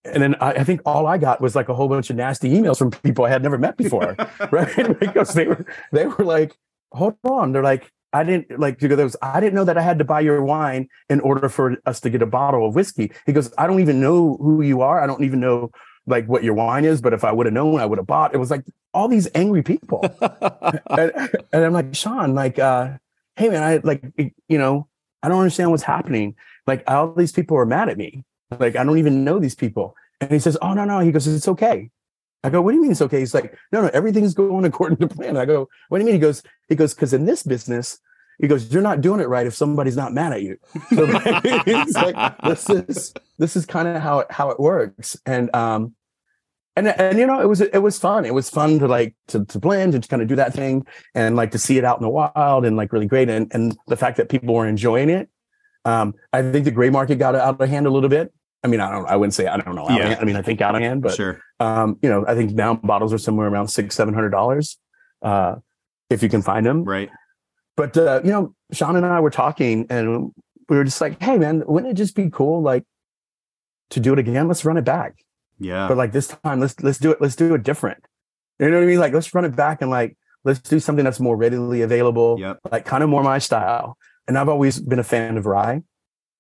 [0.04, 2.50] and then I, I think all I got was like a whole bunch of nasty
[2.50, 4.14] emails from people I had never met before,
[4.50, 4.98] right?
[5.00, 6.56] because they were, they were like,
[6.92, 7.52] hold on.
[7.52, 10.04] They're like, I didn't like because there was, I didn't know that I had to
[10.04, 13.10] buy your wine in order for us to get a bottle of whiskey.
[13.26, 15.02] He goes, I don't even know who you are.
[15.02, 15.72] I don't even know
[16.06, 18.32] like what your wine is, but if I would have known, I would have bought.
[18.32, 20.00] It was like all these angry people.
[20.90, 21.12] and,
[21.52, 22.98] and I'm like, Sean, like, uh,
[23.34, 24.04] hey man, I like,
[24.48, 24.86] you know,
[25.24, 26.36] I don't understand what's happening.
[26.68, 28.22] Like all these people are mad at me.
[28.56, 29.96] Like I don't even know these people.
[30.20, 31.00] And he says, Oh no, no.
[31.00, 31.90] He goes, It's okay.
[32.44, 33.18] I go, What do you mean it's okay?
[33.18, 35.36] He's like, No, no, everything's going according to plan.
[35.36, 36.14] I go, What do you mean?
[36.14, 37.98] He goes, He goes, because in this business,
[38.38, 40.58] he goes, You're not doing it right if somebody's not mad at you.
[40.94, 45.16] So like, this is this is kind of how it how it works.
[45.26, 45.94] And um
[46.76, 48.24] and and you know it was it was fun.
[48.24, 50.86] It was fun to like to to blend and to kind of do that thing
[51.14, 53.28] and like to see it out in the wild and like really great.
[53.28, 55.28] And and the fact that people were enjoying it.
[55.86, 58.32] Um, I think the gray market got out of hand a little bit.
[58.64, 59.06] I mean, I don't.
[59.06, 59.88] I wouldn't say I don't know.
[59.90, 60.08] Yeah.
[60.08, 60.18] hand.
[60.20, 61.40] I mean, I think out of hand, but sure.
[61.60, 64.78] um, you know, I think now bottles are somewhere around six, seven hundred dollars,
[65.22, 65.56] uh,
[66.10, 66.82] if you can find them.
[66.84, 67.10] Right.
[67.76, 70.32] But uh, you know, Sean and I were talking, and
[70.68, 72.84] we were just like, "Hey, man, wouldn't it just be cool, like,
[73.90, 74.48] to do it again?
[74.48, 75.16] Let's run it back,
[75.58, 75.86] Yeah.
[75.88, 77.20] but like this time, let's let's do it.
[77.20, 78.02] Let's do it different.
[78.58, 78.98] You know what I mean?
[79.00, 82.60] Like, let's run it back and like let's do something that's more readily available, Yep.
[82.70, 83.98] like kind of more my style.
[84.28, 85.82] And I've always been a fan of rye,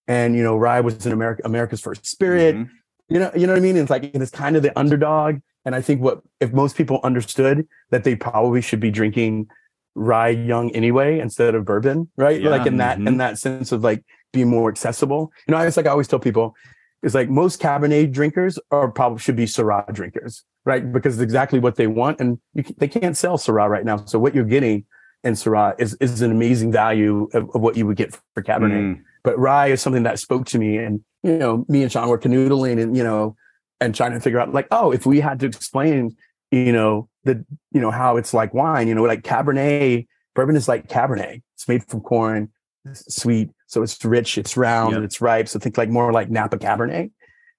[0.06, 2.54] and you know, rye was in America America's first spirit.
[2.54, 2.70] Mhm.
[3.08, 3.76] you know you know what i mean?
[3.76, 5.40] It's like it's kind of the underdog.
[5.66, 9.48] And i think what if most people understood that they probably should be drinking
[9.94, 12.40] rye young anyway instead of bourbon right?
[12.40, 13.08] Yeah, like in that mhm.
[13.08, 15.32] in that sense of like being more accessible.
[15.46, 16.54] You know it's like i always tell people
[17.02, 20.92] it's like most cabernet drinkers are probably should be syrah drinkers right?
[20.92, 24.04] Because it's exactly what they want and you, they can't sell syrah right now.
[24.04, 24.84] So what you're getting
[25.22, 28.96] in syrah is, is an amazing value of, of what you would get for cabernet.
[28.96, 29.02] Mm.
[29.24, 32.18] But rye is something that spoke to me and you know me and sean were
[32.18, 33.34] canoodling and you know
[33.80, 36.16] and trying to figure out like oh if we had to explain
[36.50, 40.68] you know the you know how it's like wine you know like cabernet bourbon is
[40.68, 41.42] like cabernet.
[41.54, 42.50] It's made from corn
[42.84, 45.48] it's sweet so it's rich it's round it's ripe.
[45.48, 47.10] So think like more like napa cabernet.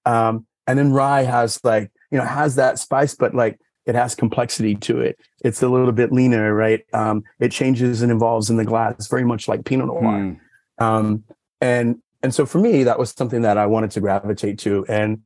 [0.06, 4.16] Um and then rye has like you know has that spice but like it has
[4.16, 5.18] complexity to it.
[5.44, 6.86] It's a little bit leaner right?
[6.94, 10.02] Um it changes and evolves in the glass very much like pinot noir.
[10.02, 10.40] Mm.
[10.80, 11.24] um,
[11.62, 14.86] and and so for me that was something that i wanted to gravitate to.
[14.88, 15.22] And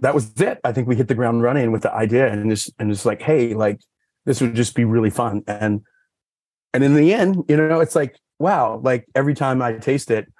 [0.00, 0.60] that was it.
[0.62, 3.22] I think we hit the ground running with the idea and just and just like
[3.22, 3.80] hey like
[4.26, 5.42] this would just be really fun.
[5.46, 5.82] And
[6.74, 10.30] and in the end you know it's like wow like every time i taste it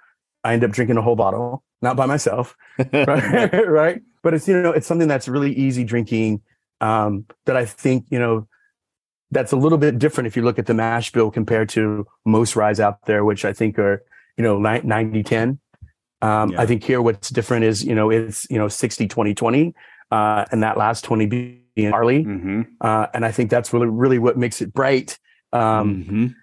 [0.45, 2.57] i end up drinking a whole bottle not by myself
[2.93, 3.53] right?
[3.67, 6.43] Right but it's you know it's something that's really easy drinking
[6.81, 8.47] um that i think you know
[9.31, 12.57] that's a little bit different if you look at the mash bill compared to most
[12.57, 14.03] ryes out there which i think are
[14.39, 15.59] you know 90 10
[16.23, 16.61] um Yeah.
[16.63, 19.75] i think here what's different is you know it's you know 60 20 20
[20.11, 22.67] uh and that last 20 being barley Mhm.
[22.81, 25.19] uh and i think that's really really what makes it bright
[25.53, 26.35] um Mhm.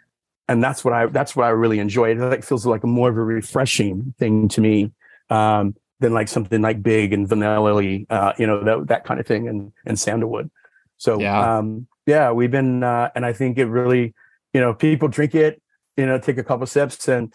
[0.47, 2.11] and that's what I that's what I really enjoy.
[2.11, 4.91] It like feels like a more of a refreshing thing to me
[5.31, 7.73] um, than like something like big and vanilla,
[8.09, 10.51] uh, you know, that that kind of thing, and and sandalwood.
[10.97, 11.57] So Yeah.
[11.57, 14.13] um, yeah, we've been, uh, and I think it really,
[14.53, 15.61] you know, people drink it,
[15.97, 17.33] you know, take a couple sips, and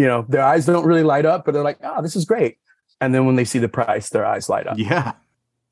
[0.00, 2.56] you know, their eyes don't really light up, but they're like, oh, this is great.
[3.02, 4.78] And then when they see the price, their eyes light up.
[4.78, 5.12] Yeah.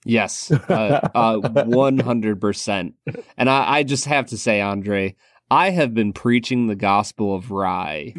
[0.05, 2.93] Yes, uh, uh, 100%.
[3.37, 5.17] And I, I just have to say, Andre,
[5.51, 8.15] I have been preaching the gospel of rye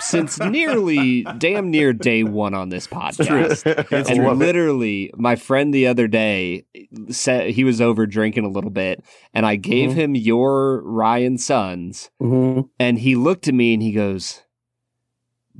[0.00, 3.62] since nearly damn near day one on this podcast.
[3.92, 6.64] It's and love literally, my friend the other day
[7.10, 9.02] said he was over drinking a little bit,
[9.34, 9.94] and I gave Mhm.
[9.94, 12.68] him your Rye and Sons, Mhm.
[12.78, 14.42] and he looked at me and he goes,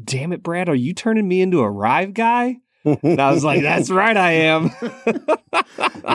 [0.04, 3.62] "Damn it, Brad, are you turning me into a Rive guy?" And I was like,
[3.62, 4.70] "That's right, I am."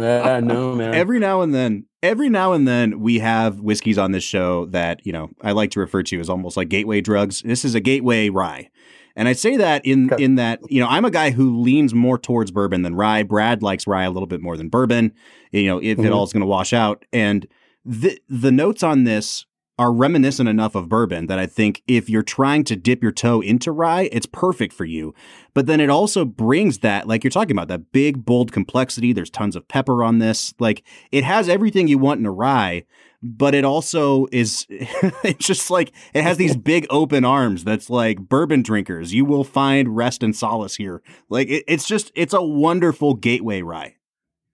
[0.01, 0.93] yeah, no man.
[0.95, 5.05] Every now and then, every now and then, we have whiskeys on this show that
[5.05, 7.41] you know I like to refer to as almost like gateway drugs.
[7.43, 8.69] This is a gateway rye,
[9.15, 10.23] and I say that in Okay.
[10.23, 13.23] in that you know I'm a guy who leans more towards bourbon than rye.
[13.23, 15.11] Brad likes rye a little bit more than bourbon.
[15.51, 16.15] You know, if it Mhm.
[16.15, 17.45] all is going to wash out, and
[17.85, 19.45] the the notes on this
[19.77, 23.41] are reminiscent enough of bourbon that I think if you're trying to dip your toe
[23.41, 25.13] into rye, it's perfect for you.
[25.53, 29.11] But then it also brings that, like you're talking about, that big, bold complexity.
[29.11, 30.53] There's tons of pepper on this.
[30.59, 32.85] Like it has everything you want in a rye,
[33.21, 38.19] but it also is, it's just like, it has these big open arms that's like
[38.19, 39.13] bourbon drinkers.
[39.13, 41.01] You will find rest and solace here.
[41.27, 43.95] Like it, it's just, it's a wonderful gateway rye.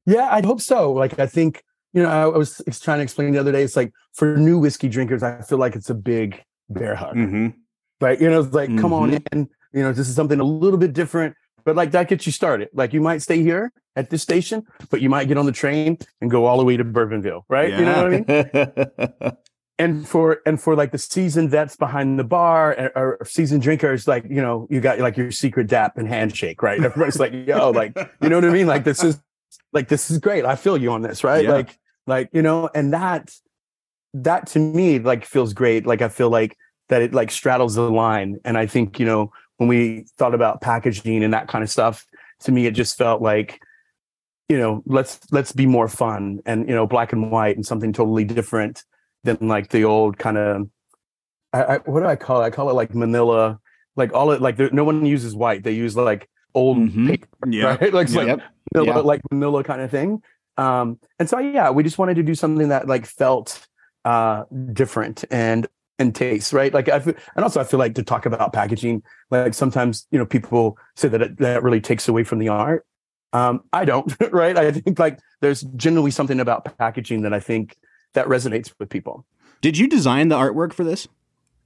[0.07, 0.91] Yeah, I hope so.
[0.91, 3.91] Like, I think, you know, I was trying to explain the other day, it's like
[4.13, 7.15] for new whiskey drinkers, I feel like it's a big bear hug.
[7.15, 7.47] Mm-hmm.
[7.99, 10.79] Like, you know, it's like, come on in, you know, this is something a little
[10.79, 12.69] bit different, but like that gets you started.
[12.73, 15.97] Like, you might stay here at this station, but you might get on the train
[16.21, 17.69] and go all the way to Bourbonville, right?
[17.71, 19.37] You know what I mean?
[19.81, 24.07] and for and for like the seasoned vets behind the bar or, or seasoned drinkers,
[24.07, 26.81] like you know, you got like your secret dap and handshake, right?
[26.83, 28.67] Everybody's like, yo, like you know what I mean?
[28.67, 29.19] Like this is
[29.73, 30.45] like this is great.
[30.45, 31.43] I feel you on this, right?
[31.43, 31.51] Yeah.
[31.51, 33.31] Like like you know, and that
[34.13, 35.85] that to me like feels great.
[35.85, 36.57] Like I feel like
[36.89, 40.61] that it like straddles the line, and I think you know when we thought about
[40.61, 42.05] packaging and that kind of stuff,
[42.41, 43.61] to me it just felt like
[44.49, 47.93] you know let's let's be more fun and you know black and white and something
[47.93, 48.83] totally different
[49.23, 50.67] than like the old kind of
[51.53, 52.45] I, I, what do I call it?
[52.45, 53.59] I call it like Manila,
[53.95, 55.63] like all it like there, no one uses white.
[55.63, 57.07] They use like old Mhm.
[57.07, 57.65] paper, Yeah.
[57.81, 57.93] right?
[57.93, 58.41] Like, it's like Yep.
[58.73, 59.01] Manila, Yeah.
[59.01, 60.21] like Manila kind of thing.
[60.57, 63.67] Um, and so yeah, we just wanted to do something that like felt
[64.03, 65.67] uh different and
[65.99, 66.73] and taste, right?
[66.73, 70.19] Like I feel, and also I feel like to talk about packaging, like sometimes you
[70.19, 72.85] know people say that it, that really takes away from the art.
[73.33, 74.57] Um, I don't, right?
[74.57, 77.77] I think like there's generally something about packaging that I think
[78.13, 79.25] that resonates with people.
[79.61, 81.07] Did you design the artwork for this?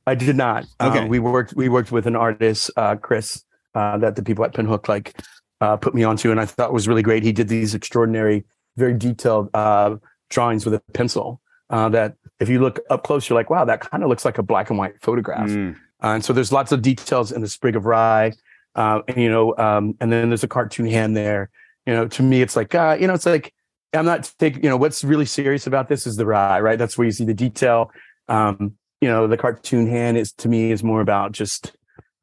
[0.06, 0.66] I did not.
[0.80, 1.00] Okay.
[1.00, 3.44] Um, we worked we worked with an artist, uh, Chris,
[3.74, 5.20] uh, that the people at Pinhook like
[5.62, 7.24] uh, put me onto, and I thought was really great.
[7.24, 8.46] He did these extraordinary,
[8.78, 9.96] very detailed uh,
[10.30, 11.42] drawings with a pencil.
[11.70, 14.38] Uh, that if you look up close, you're like, wow, that kind of looks like
[14.38, 15.50] a black and white photograph.
[15.50, 15.76] Mm.
[16.04, 18.32] Uh, and so there's lots of details in the sprig of rye,
[18.76, 21.50] uh, and you know, um, and then there's a cartoon hand there.
[21.88, 23.54] You know, to me, it's like, uh, you know, it's like
[23.94, 24.64] I'm not taking.
[24.64, 26.78] You know, what's really serious about this is the rye, right?
[26.78, 27.92] That's where you see the detail.
[28.28, 31.76] Um, you know, the cartoon hand is to me is more about just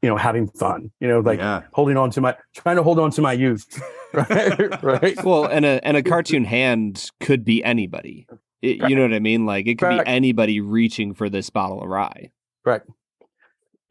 [0.03, 0.91] you know having fun.
[1.01, 1.63] You know, like Yeah.
[1.73, 3.81] holding on to my trying to hold on to my youth,
[4.13, 4.83] right?
[4.83, 5.25] right.
[5.25, 8.27] Well, and a and a cartoon hand could be anybody.
[8.61, 9.47] It- you know what I mean?
[9.47, 10.07] Like it could Correct.
[10.07, 12.31] be anybody reaching for this bottle of rye.
[12.65, 12.83] Right.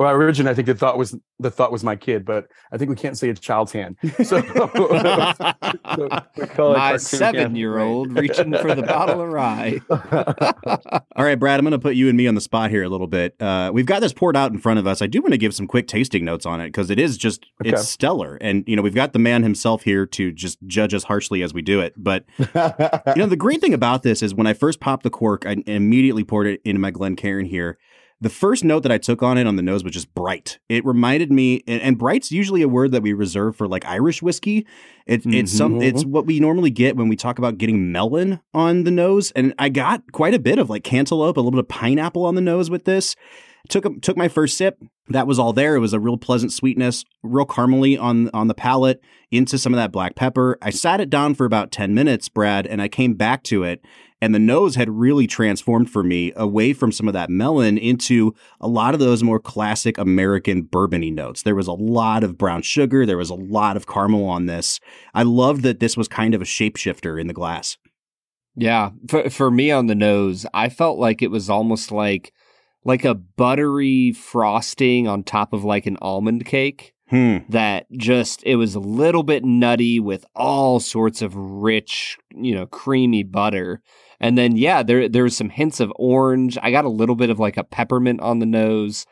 [0.02, 2.90] Well, originally, I think the thought was the thought was my kid, but I think
[2.90, 3.98] we can't say a child's hand.
[4.24, 9.80] So, so we My seven year old reaching for the bottle of rye.
[11.16, 12.90] All right, Brad, I'm going to put you and me on the spot here a
[12.90, 13.40] little bit.
[13.40, 15.04] Uh, we've got this poured out in front of us.
[15.04, 17.46] I do want to give some quick tasting notes on it because it is just,
[17.62, 17.70] Okay.
[17.70, 18.40] it's stellar.
[18.42, 21.54] And, you know, we've got the man himself here to just judge us harshly as
[21.54, 21.94] we do it.
[21.96, 22.48] But, you
[23.18, 26.24] know, the great thing about this is when I first popped the cork, I immediately
[26.24, 27.78] poured it into my Glencairn here.
[28.22, 30.60] The first note that I took on it on the nose was just bright.
[30.70, 34.22] It reminded me, and, and bright's usually a word that we reserve for like Irish
[34.22, 34.68] whiskey.
[35.08, 35.46] It, It's mm-hmm.
[35.46, 39.32] some, it's what we normally get when we talk about getting melon on the nose,
[39.32, 42.36] and I got quite a bit of like cantaloupe, a little bit of pineapple on
[42.36, 43.16] the nose with this.
[43.70, 44.82] Took took my first sip.
[45.10, 45.76] That was all there.
[45.76, 49.78] It was a real pleasant sweetness, real caramely on on the palate, into some of
[49.78, 50.58] that black pepper.
[50.62, 53.84] I sat it down for about ten minutes, Brad, and I came back to it,
[54.22, 58.34] and the nose had really transformed for me away from some of that melon into
[58.60, 61.44] a lot of those more classic American bourbony notes.
[61.44, 64.80] There was a lot of brown sugar, there was a lot of caramel on this.
[65.14, 67.78] I loved that this was kind of a shapeshifter in the glass.
[68.56, 72.34] Yeah, for for me on the nose, I felt like it was almost like
[72.84, 77.40] like a buttery frosting on top of like an almond cake Hmm.
[77.50, 82.66] that just it was a little bit nutty with all sorts of rich, you know,
[82.66, 83.82] creamy butter.
[84.22, 86.58] And then yeah, there there was some hints of orange.
[86.62, 89.06] I got a little bit of like a peppermint on the nose.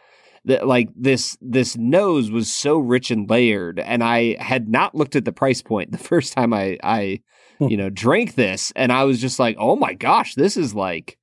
[0.45, 5.17] That like this this nose was so rich and layered and I had not looked
[5.17, 7.19] at the price point the first time I I
[7.59, 11.17] you know drank this and I was just like, "Oh my gosh, this is like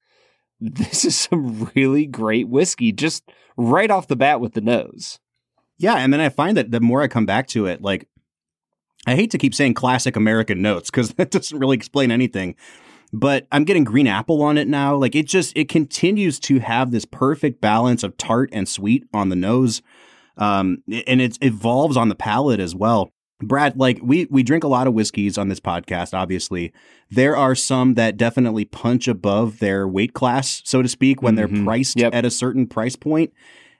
[0.60, 3.24] this is some really great whiskey just
[3.56, 5.18] right off the bat with the nose."
[5.78, 8.08] Yeah, and then I find that the more I come back to it, like
[9.06, 12.56] I hate to keep saying classic American notes because that doesn't really explain anything.
[13.12, 14.96] But I'm getting green apple on it now.
[14.96, 19.28] Like it just it continues to have this perfect balance of tart and sweet on
[19.28, 19.80] the nose.
[20.36, 23.12] Um and it evolves on the palate as well.
[23.42, 26.72] Brad, like we we drink a lot of whiskeys on this podcast, obviously.
[27.10, 31.48] There are some that definitely punch above their weight class, so to speak, when they're
[31.48, 31.64] Mhm.
[31.64, 32.14] priced Yep.
[32.14, 33.32] at a certain price point.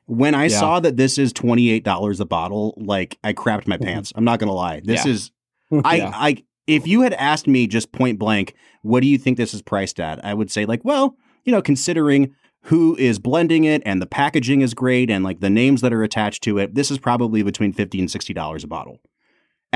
[0.04, 0.60] When I Yeah.
[0.60, 4.12] saw that this is $28 a bottle, like I crapped my pants.
[4.14, 4.80] I'm not going to lie.
[4.84, 5.12] This Yeah.
[5.12, 5.30] is
[5.84, 6.10] I Yeah.
[6.14, 9.62] I if you had asked me just point blank, what do you think this is
[9.62, 10.22] priced at?
[10.24, 12.32] I would say like, well, you know, considering
[12.64, 16.02] who is blending it and the packaging is great and like the names that are
[16.02, 19.00] attached to it, this is probably between 50 and $60 a bottle.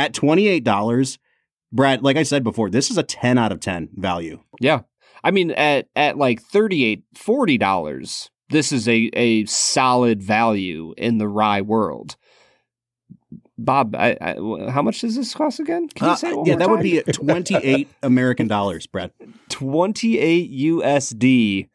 [0.01, 1.19] At $28,
[1.73, 4.41] Brad, like I said before, this is a 10 out of 10 value.
[4.61, 4.81] Yeah.
[5.23, 11.19] I mean at at like 38 40 dollars this is a a solid value in
[11.19, 12.17] the rye world.
[13.59, 15.89] Bob, I, I, how much does this cost again?
[15.89, 19.13] Can you Uh, say it one yeah, more that would be 28 American dollars, Brad.
[19.51, 21.69] 28 USD.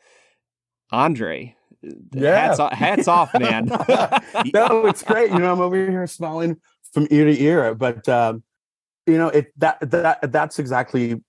[0.92, 1.56] Andre,
[2.14, 2.48] Yeah.
[2.48, 3.66] hats, off, hats off, man.
[4.54, 5.32] no, it's great.
[5.32, 6.58] You know, I'm over here smiling
[6.96, 8.42] from ear to ear, but um,
[9.06, 11.22] you know, it that that that's exactly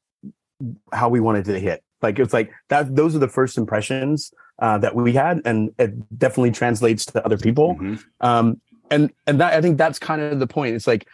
[0.93, 1.83] how we wanted to hit.
[2.01, 2.95] Like it's like that.
[2.95, 7.37] Those are the first impressions uh, that we had, and it definitely translates to other
[7.37, 7.75] people.
[7.75, 8.03] Mhm.
[8.21, 8.61] Um,
[8.93, 10.77] and and that I think that's kind of the point.
[10.77, 11.09] It's like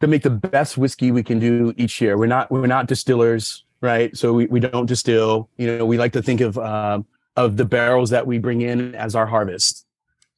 [0.00, 2.18] to make the best whiskey we can do each year.
[2.18, 4.14] We're not we're not distillers, right?
[4.14, 5.48] So we, we don't distill.
[5.56, 8.94] You know, we like to think of um, of the barrels that we bring in
[8.94, 9.86] as our harvest,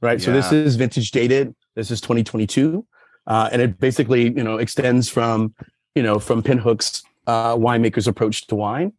[0.01, 0.22] right?
[0.22, 1.57] So this is vintage dated.
[1.74, 2.86] This is 2022,
[3.27, 5.55] uh, and it basically you know extends from
[5.95, 8.93] you know from Pinhook's uh, winemaker's approach to wine.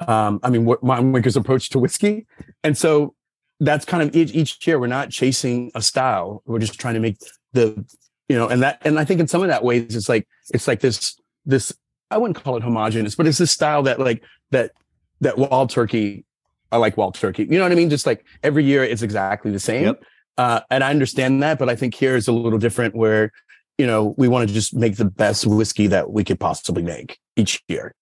[0.00, 2.26] Um, I mean, winemaker's approach to whiskey,
[2.62, 3.14] and so
[3.60, 6.42] that's kind of each, each year we're not chasing a style.
[6.46, 7.18] We're just trying to make
[7.52, 7.84] the
[8.28, 10.68] you know, and that and I think in some of that ways it's like it's
[10.68, 11.16] like this
[11.46, 11.72] this
[12.10, 14.72] I wouldn't call it homogenous, but it's this style that like that
[15.20, 16.24] that wild turkey
[16.70, 17.44] I like wild turkey.
[17.44, 17.90] You know what I mean?
[17.90, 19.84] Just like every year it's exactly the same.
[19.84, 20.04] Yep.
[20.36, 23.32] Uh, and I understand that, but I think here is a little different where,
[23.78, 27.18] you know, we want to just make the best whiskey that we could possibly make
[27.36, 27.94] each year.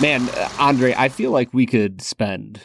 [0.00, 2.62] Man, uh, Andre, I feel like we could spend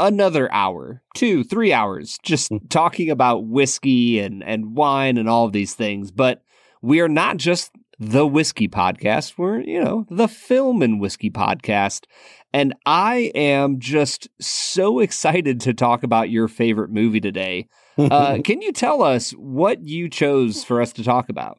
[0.00, 2.68] another hour, two, three hours just Mm.
[2.68, 6.10] talking about whiskey and, and wine and all of these things.
[6.10, 6.42] But
[6.82, 9.34] we are not just the whiskey podcast.
[9.38, 12.04] We're, you know, the film and whiskey podcast.
[12.52, 17.68] And I am just so excited to talk about your favorite movie today.
[17.98, 21.58] Uh, can you tell us what you chose for us to talk about?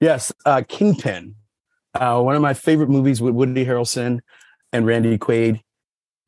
[0.00, 1.34] yes, uh, Kingpin,
[1.94, 4.20] uh, one of my favorite movies with Woody Harrelson
[4.72, 5.60] and Randy Quaid.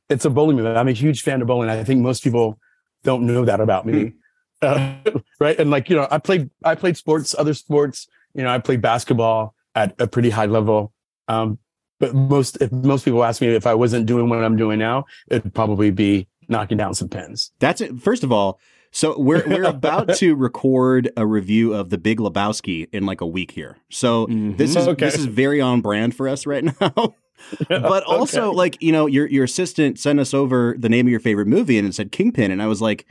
[0.09, 0.69] It's a bowling movie.
[0.71, 1.69] I'm a huge fan of bowling.
[1.69, 2.59] I think most people
[3.05, 4.13] don't know that about me.
[4.61, 4.93] Uh,
[5.39, 5.57] right.
[5.61, 8.83] And like, you know, I played, I played sports, other sports, you know, I played
[8.83, 10.93] basketball at a pretty high level.
[11.29, 11.61] Um,
[12.01, 15.05] but most, if most people ask me if I wasn't doing what I'm doing now,
[15.29, 17.53] it'd probably be knocking down some pins.
[17.61, 18.01] That's it.
[18.01, 18.59] First of all,
[18.91, 23.27] so we're we're about to record a review of The Big Lebowski in like a
[23.27, 23.79] week here.
[23.91, 24.57] So mm-hmm.
[24.57, 25.07] this is Okay.
[25.07, 27.15] this is very on brand for us right now.
[27.69, 31.21] but also like you know your your assistant sent us over the name of your
[31.21, 33.07] favorite movie and it said Kingpin and I was like,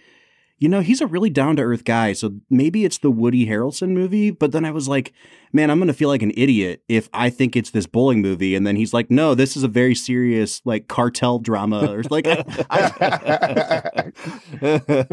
[0.59, 3.89] you know he's a really down to earth guy, so maybe it's the Woody Harrelson
[3.89, 4.31] movie.
[4.31, 5.13] But then I was like,
[5.53, 8.55] man, I'm gonna feel like an idiot if I think it's this bowling movie.
[8.55, 12.25] And then he's like, no, this is a very serious like cartel drama or like.
[12.27, 14.01] I,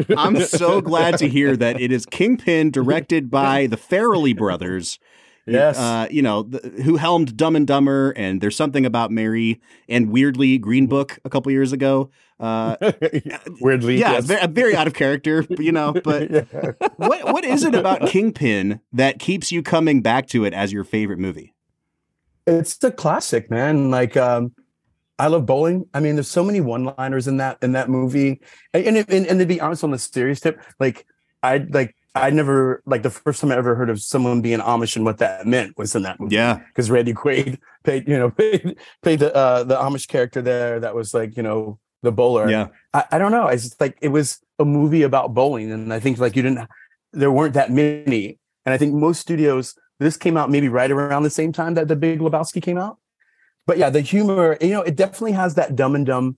[0.17, 4.99] I'm so glad to hear that it is Kingpin, directed by the Farrelly brothers.
[5.47, 5.77] Yes.
[5.77, 10.09] Uh, you know, th- who helmed Dumb and Dumber, and there's something about Mary, and
[10.09, 12.09] weirdly Green Book a couple years ago.
[12.39, 12.75] Uh,
[13.61, 13.97] Weirdly.
[13.99, 14.25] yeah, yes.
[14.25, 15.93] ve- very out of character, you know.
[16.03, 16.71] But Yeah.
[16.97, 20.83] what what is it about Kingpin that keeps you coming back to it as your
[20.83, 21.53] favorite movie?
[22.47, 24.51] it's the classic man like um
[25.17, 28.39] i love bowling i mean there's so many one-liners in that in that movie
[28.71, 31.07] and and, and, and to be honest on the serious tip like
[31.41, 34.95] i like i never like the first time i ever heard of someone being amish
[34.95, 38.29] and what that meant was in that movie Yeah, because randy quaid played you know
[38.37, 42.49] played, played the uh the amish character there that was like you know the bowler
[42.49, 43.47] yeah, I, I don't know.
[43.47, 46.69] It's just like it was a movie about bowling, and I think like you didn't,
[47.11, 49.75] there weren't that many, and I think most studios.
[49.99, 52.97] This came out maybe right around the same time that the Big Lebowski came out.
[53.65, 56.37] But yeah, the humor, you know, it definitely has that dumb and dumb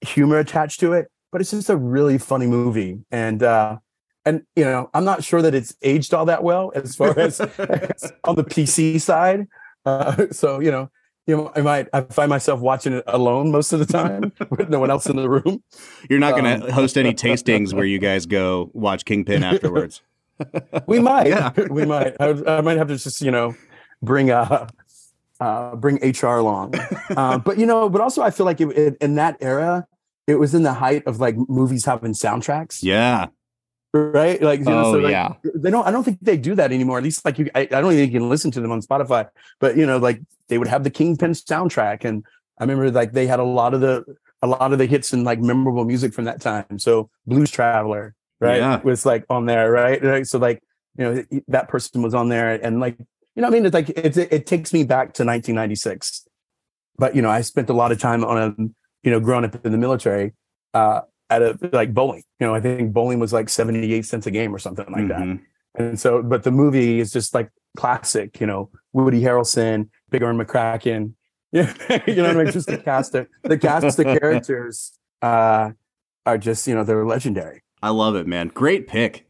[0.00, 1.10] humor attached to it.
[1.32, 3.78] But it's just a really funny movie, and uh
[4.28, 7.40] and you know, I'm not sure that it's aged all that well as far as,
[7.40, 9.46] as on the PC side.
[9.86, 10.90] Uh, so you know,
[11.26, 14.68] you know, I might I find myself watching it alone most of the time with
[14.68, 15.62] no one else in the room.
[16.10, 20.02] you're not going to Um, host any tastings where you guys go watch Kingpin afterwards.
[20.86, 21.28] We might.
[21.28, 21.52] Yeah.
[21.70, 22.14] we might.
[22.20, 23.56] I, I might have to just, you know,
[24.02, 24.68] bring uh,
[25.40, 26.74] uh bring HR along.
[27.16, 29.86] uh, but you know, but also I feel like it, it, in that era,
[30.26, 33.26] it was in the height of like movies having soundtracks, Yeah,
[34.12, 34.40] right?
[34.40, 35.34] Like, you know, Oh, so like, yeah.
[35.54, 35.86] they don't.
[35.86, 36.98] I don't think they do that anymore.
[36.98, 39.28] At least like you, I, I don't think you can listen to them on Spotify.
[39.60, 42.24] But you know, like they would have the Kingpin soundtrack, and
[42.58, 44.04] I remember like they had a lot of the
[44.42, 46.78] a lot of the hits and like memorable music from that time.
[46.78, 48.80] So Blues Traveler, right, Yeah.
[48.82, 50.02] was like on there, right?
[50.02, 50.26] Right.
[50.26, 50.62] So like
[50.96, 52.96] you know that person was on there, and like
[53.34, 56.26] you know, I mean, it's like it it takes me back to 1996.
[56.96, 58.54] But you know, I spent a lot of time on a
[59.04, 60.32] you know growing up in the military.
[60.74, 61.00] uh
[61.30, 62.22] at a like bowling.
[62.40, 65.20] You know, I think bowling was like 78 cents a game or something like that.
[65.20, 65.40] Mhm.
[65.74, 70.38] And so, but the movie is just like classic, you know, Woody Harrelson, Big Ern
[70.38, 71.12] McCracken.
[71.52, 71.72] Yeah,
[72.06, 72.52] you know what I mean?
[72.52, 75.70] Just the cast of the cast of characters uh
[76.26, 77.62] are just, you know, they're legendary.
[77.82, 78.48] I love it, man.
[78.48, 79.24] Great pick.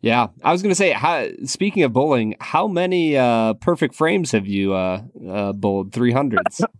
[0.00, 0.90] Yeah, I was going to say.
[0.90, 5.92] How, speaking of bowling, how many uh, perfect frames have you uh, uh, bowled?
[5.92, 6.60] Three hundreds.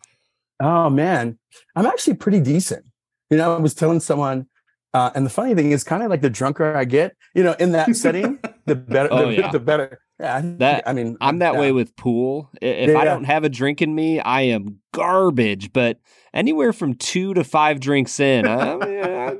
[0.64, 1.38] Oh man,
[1.74, 2.84] I'm actually pretty decent.
[3.32, 4.46] You know, I was telling someone,
[4.92, 7.54] uh, and the funny thing is, kind of like the drunker I get, you know,
[7.58, 9.50] in that setting, the better, Oh, the, yeah.
[9.50, 9.98] the better.
[10.20, 11.60] Yeah, I- That- I mean, I'm that yeah.
[11.60, 12.50] way with pool.
[12.60, 15.72] If I don't have a drink in me, I am garbage.
[15.72, 15.98] But
[16.34, 19.36] anywhere from two to five drinks in, I, I,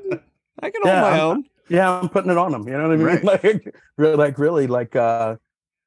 [0.61, 1.43] I can hold Yeah, my I'm- own.
[1.69, 2.67] yeah, I'm putting it on them.
[2.67, 3.05] You know what I mean?
[3.05, 3.23] Right.
[3.23, 5.35] Like, really, like really, like, uh,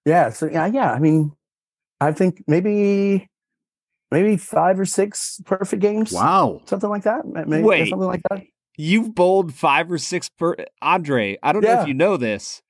[0.05, 0.31] yeah.
[0.31, 0.93] So yeah, yeah.
[0.93, 1.33] I mean,
[2.01, 3.29] I think maybe,
[4.11, 6.13] maybe five or six perfect games.
[6.13, 6.61] Wow.
[6.67, 7.27] something like that.
[7.27, 7.89] Maybe Wait.
[7.89, 8.43] something like that.
[8.79, 11.39] You've bowled five or six per Andre.
[11.43, 12.63] I don't know if you know this.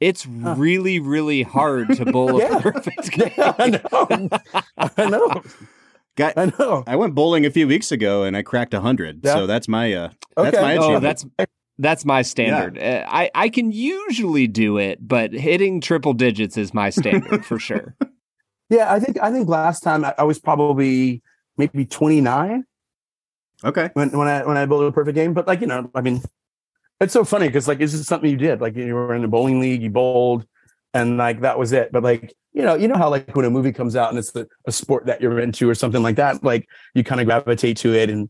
[0.00, 3.30] It's really, really hard to bowl a perfect game.
[3.38, 4.28] Yeah, I know.
[4.96, 5.42] I know.
[6.16, 6.84] Guy, I know.
[6.86, 9.20] I went bowling a few weeks ago and I cracked a hundred.
[9.24, 9.34] Yeah.
[9.34, 10.62] So that's my uh that's Okay.
[10.62, 11.02] my Oh, Oh, achievement.
[11.02, 11.26] that's
[11.78, 12.78] that's my standard.
[12.78, 17.58] Uh, I I can usually do it, but hitting triple digits is my standard for
[17.58, 17.96] sure.
[18.74, 21.22] Yeah, I think I think last time I, I was probably
[21.56, 22.64] maybe 29.
[23.62, 23.90] Okay.
[23.94, 25.32] when when I when I build a perfect game.
[25.32, 26.20] But like you know, I mean,
[27.00, 28.60] it's so funny because like it's just something you did.
[28.60, 30.44] Like you were in a bowling league, you bowled,
[30.92, 31.92] and like that was it.
[31.92, 34.32] But like you know, you know how like when a movie comes out and it's
[34.32, 37.76] the, a sport that you're into or something like that, like you kind of gravitate
[37.78, 38.10] to it.
[38.10, 38.28] And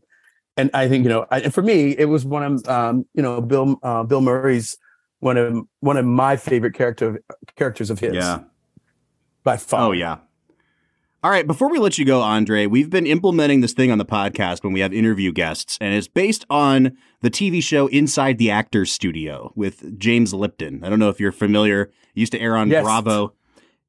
[0.57, 3.23] and I think you know, I, and for me, it was one of um, you
[3.23, 4.77] know Bill uh, Bill Murray's
[5.19, 7.23] one of one of my favorite character
[7.55, 8.13] characters of his.
[8.13, 8.41] Yeah.
[9.43, 9.89] by far.
[9.89, 10.17] Oh yeah.
[11.25, 14.05] All right, before we let you go, Andre, we've been implementing this thing on the
[14.05, 18.51] podcast when we have interview guests, and it's based on the TV show Inside the
[18.51, 20.83] Actors Studio with James Lipton.
[20.83, 21.81] I don't know if you're familiar.
[21.81, 22.83] It used to air on Yes.
[22.83, 23.33] Bravo.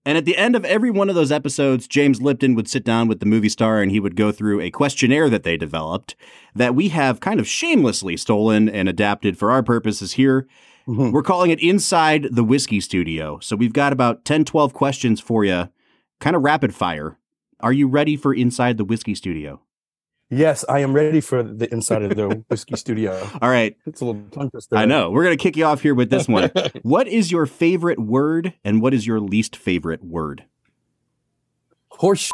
[0.07, 3.07] And at the end of every one of those episodes, James Lipton would sit down
[3.07, 6.16] with the movie star and he would go through a questionnaire that they developed
[6.55, 10.49] that we have kind of shamelessly stolen and adapted for our purposes here.
[10.89, 11.12] Mhm.
[11.12, 13.39] We're calling it Inside the Whiskey Studio.
[13.43, 15.68] So we've got about 10, 12 questions for you,
[16.18, 17.18] kind of rapid fire.
[17.61, 19.61] Are you ready for Inside the Whiskey Studio?
[20.29, 23.17] Yes, I am ready for the inside of the whiskey studio.
[23.41, 23.77] All right.
[23.87, 24.75] It's a little tongue twister.
[24.77, 25.09] I know.
[25.11, 26.51] We're going to kick you off here with this one.
[26.83, 30.45] what is your favorite word and what is your least favorite word?
[31.91, 32.29] Horse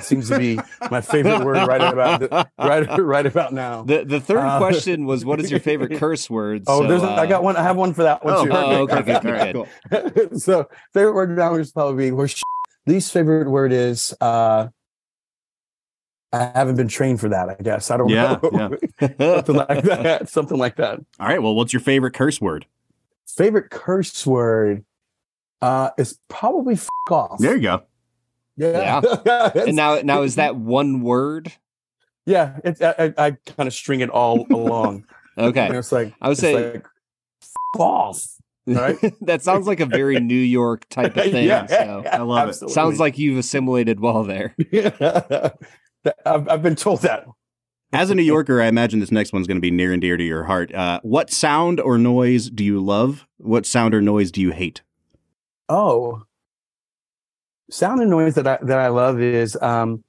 [0.00, 0.58] seems to be
[0.90, 3.82] my favorite word right about the, right right about now.
[3.82, 6.64] The the third Uh, question was what is your favorite curse word?
[6.66, 7.56] oh, So, there's a, I uh, got one.
[7.56, 8.52] I have one for that one Oh, too.
[8.52, 9.68] oh, okay, All right, good.
[10.30, 10.38] cool.
[10.40, 12.40] so favorite word now is probably horse.
[12.86, 14.68] Least favorite word is uh
[16.32, 17.48] I haven't been trained for that.
[17.48, 18.76] I guess I don't Yeah, know.
[19.00, 20.28] something like that.
[20.28, 20.98] Something like that.
[21.20, 21.40] All right.
[21.40, 22.66] Well, what's your favorite curse word?
[23.26, 24.84] Favorite curse word
[25.62, 27.38] uh is probably f- off.
[27.38, 27.82] There you go.
[28.56, 29.00] Yeah.
[29.54, 31.52] and now now is that one word?
[32.26, 35.04] yeah, it, I, I, I kind of string it all along.
[35.38, 35.66] Okay.
[35.66, 36.86] And it's like I would it's say- like,
[37.42, 38.26] f- off.
[38.66, 38.96] Right?
[39.22, 41.46] that sounds like a very New York type of thing.
[41.46, 42.02] Yeah, so.
[42.10, 42.70] I love it.
[42.70, 44.54] Sounds like you've assimilated well there.
[44.72, 45.50] Yeah.
[46.26, 47.26] I've, I've been told that.
[47.92, 50.16] As a New Yorker, I imagine this next one's going to be near and dear
[50.18, 50.74] to your heart.
[50.74, 53.26] Uh, what sound or noise do you love?
[53.38, 54.82] What sound or noise do you hate?
[55.68, 56.24] Oh,
[57.70, 60.04] sound and noise that I that I love is um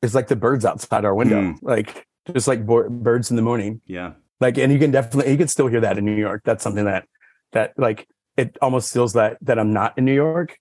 [0.00, 1.58] is like the birds outside our window, Mm.
[1.60, 3.80] like just like bo- birds in the morning.
[3.86, 4.12] Yeah.
[4.40, 6.42] Like, and you can definitely you can still hear that in New York.
[6.44, 7.06] That's something that
[7.52, 10.58] that like it almost feels that that I'm not in New York.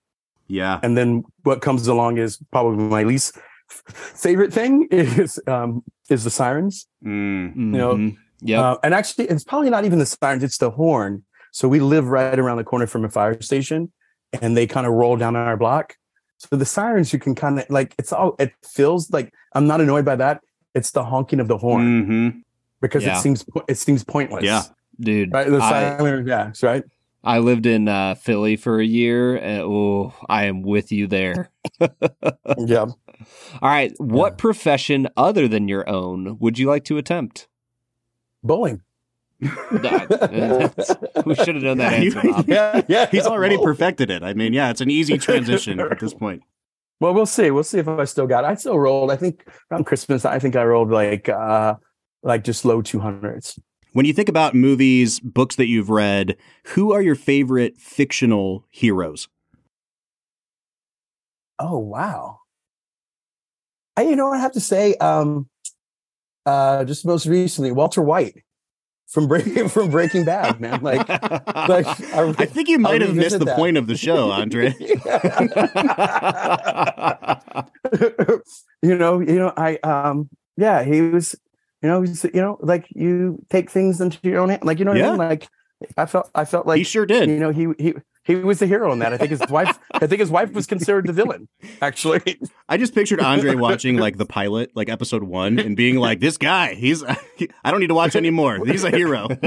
[0.47, 0.79] Yeah.
[0.81, 3.37] And then what comes along is probably my least
[3.69, 6.87] favorite thing is um is the sirens.
[7.05, 7.55] Mm.
[7.55, 8.17] know, Mhm.
[8.41, 8.59] Yep.
[8.59, 11.23] Uh, and actually, it's probably not even the sirens; it's the horn.
[11.51, 13.91] So we live right around the corner from a fire station,
[14.41, 15.95] and they kind of roll down our block.
[16.37, 18.35] So the sirens, you can kind of like it's all.
[18.37, 20.41] It feels like I'm not annoyed by that.
[20.75, 22.29] It's the honking of the horn hmm
[22.81, 23.17] because Yeah.
[23.17, 24.43] it seems it seems pointless.
[24.43, 24.63] Yeah.
[24.99, 25.47] Dude, right.
[25.49, 26.83] The I, siren, yeah, that's right.
[27.23, 29.35] I lived in uh, Philly for a year.
[29.35, 31.51] And, oh, I am with you there.
[32.57, 32.85] Yeah.
[33.61, 33.93] All right.
[33.97, 37.47] What profession other than your own would you like to attempt?
[38.43, 38.81] Bowling.
[39.41, 42.47] That- we should have known that Yeah, answer, Bob.
[42.47, 43.05] yeah, yeah.
[43.07, 43.67] He's already Bowling.
[43.73, 44.23] perfected it.
[44.23, 46.43] I mean, yeah, it's an easy transition at this point.
[46.99, 47.51] Well, we'll see.
[47.51, 48.43] We'll see if I still got.
[48.43, 48.47] It.
[48.47, 49.11] I still rolled.
[49.11, 50.25] I think around Christmas.
[50.25, 51.75] I think I rolled like uh
[52.27, 53.57] like just low two hundreds.
[53.93, 59.27] When you think about movies, books that you've read, who are your favorite fictional heroes?
[61.57, 62.41] Oh wow.
[63.95, 65.49] I you know I have to say um
[66.45, 68.43] uh just most recently Walter White
[69.07, 73.39] from breaking from Breaking Bad man like like I, I think you might have missed
[73.39, 73.55] the that.
[73.55, 74.75] point of the show, Andre.
[78.83, 81.35] you know you know I um yeah he was
[81.81, 84.91] you know you know like you take things into your own hand like you know
[84.91, 85.47] what I mean like
[85.95, 87.29] I felt I felt like he sure did.
[87.29, 90.07] you know he he he was the hero in that I think his wife I
[90.07, 91.47] think his wife was considered the villain
[91.81, 96.19] actually I just pictured Andre watching like the pilot, like episode one, and being like,
[96.19, 97.03] "This guy, he's
[97.63, 98.59] I don't need to watch anymore.
[98.65, 99.27] He's a hero."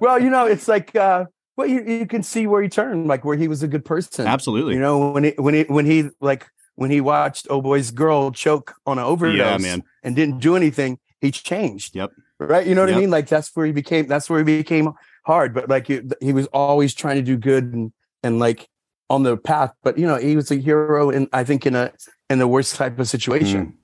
[0.00, 1.24] well, you know, it's like uh
[1.56, 4.26] well you, you can see where he turned, like where he was a good person.
[4.26, 4.74] Absolutely.
[4.74, 6.46] You know, when he when he when he like
[6.76, 9.82] when he watched oh boy's girl choke on an overdose Yeah, man.
[10.02, 11.94] and didn't do anything, he changed.
[11.96, 12.12] Yep.
[12.38, 12.66] Right.
[12.66, 12.96] You know what Yep.
[12.96, 13.10] I mean?
[13.10, 14.92] Like that's where he became that's where he became
[15.24, 15.54] hard.
[15.54, 18.68] But like he, he was always trying to do good and and like
[19.08, 19.72] on the path.
[19.82, 21.92] But you know, he was a hero in I think in a
[22.28, 23.76] in the worst type of situation.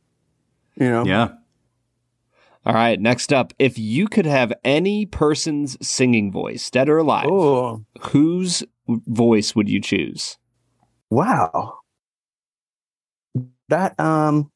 [0.77, 1.05] You know?
[1.05, 1.09] Mm.
[1.09, 1.29] Yeah.
[2.65, 3.01] All right.
[3.01, 8.63] Next up, if you could have any person's singing voice, dead or alive, Oh whose
[8.89, 10.37] voice would you choose?
[11.11, 11.79] Wow.
[13.73, 14.53] That um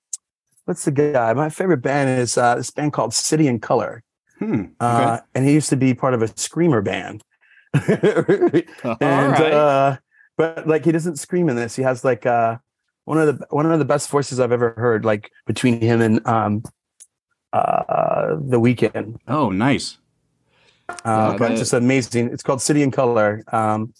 [0.66, 1.32] what's the guy?
[1.32, 4.02] My favorite band is uh this band called City and Colour.
[4.38, 4.64] Hmm.
[4.78, 7.22] Uh and he used to be part of a screamer band.
[7.72, 9.52] and right.
[9.52, 9.96] uh
[10.36, 11.74] but like he doesn't scream in this.
[11.74, 12.58] He has like uh
[13.06, 15.06] one of the one of the best voices I've ever heard.
[15.06, 16.62] Like between him and um,
[17.54, 19.16] uh, the Weeknd.
[19.28, 19.96] Oh, nice.
[21.04, 22.28] Uh, but just amazing.
[22.32, 23.44] It's called City and Colour.
[23.50, 23.94] Um,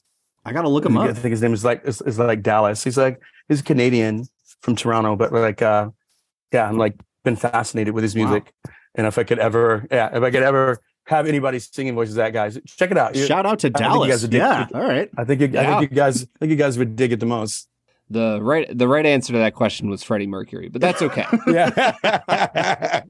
[0.45, 1.11] I gotta look him I up.
[1.11, 2.85] I think his name is like is, is like Dallas.
[2.85, 4.27] He's like he's Canadian
[4.63, 5.91] from Toronto, but like uh,
[6.53, 6.95] yeah, I'm like
[7.25, 8.25] been fascinated with his Wow.
[8.27, 8.53] music.
[8.95, 12.33] And if I could ever, yeah, if I could ever have anybody singing voices that
[12.33, 13.15] guys, check it out.
[13.17, 14.23] Shout out to I Dallas.
[14.23, 14.67] dig- Yeah.
[14.75, 15.11] All right.
[15.19, 17.27] I think you, I think you guys, I think you guys would dig it the
[17.27, 17.69] most.
[18.09, 21.27] The right the right answer to that question was Freddie Mercury, but that's okay.
[21.49, 23.03] Yeah.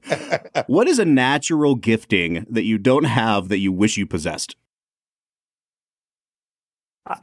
[0.67, 4.55] What is a natural gifting that you don't have that you wish you possessed?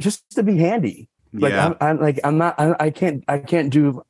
[0.01, 1.09] Just to be handy.
[1.33, 1.67] Like yeah.
[1.67, 2.55] I'm, I'm like I'm not.
[2.59, 3.25] I, I can't.
[3.29, 4.03] I can't do.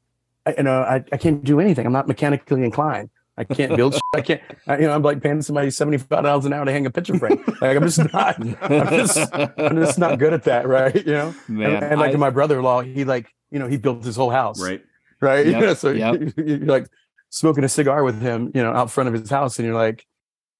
[0.46, 1.86] I, you know, I, I can't do anything.
[1.86, 3.10] I'm not mechanically inclined.
[3.36, 3.94] I can't build.
[3.94, 4.02] shit.
[4.14, 4.40] I can't.
[4.68, 6.90] I, you know, I'm like paying somebody seventy five dollars an hour to hang a
[6.90, 7.42] picture frame.
[7.60, 8.36] Like I'm just not.
[8.62, 9.34] I'm just.
[9.58, 10.68] I'm just not good at that.
[10.68, 10.94] Right.
[10.94, 11.34] You know.
[11.48, 14.04] Man, and, and like I- my brother in law, he like you know he built
[14.04, 14.60] his whole house.
[14.62, 14.82] right.
[15.20, 15.46] Right.
[15.46, 16.20] Yep, You know, so yep.
[16.20, 16.86] you, you're like
[17.30, 18.50] smoking a cigar with him.
[18.54, 20.06] You know, out front of his house, and you're like,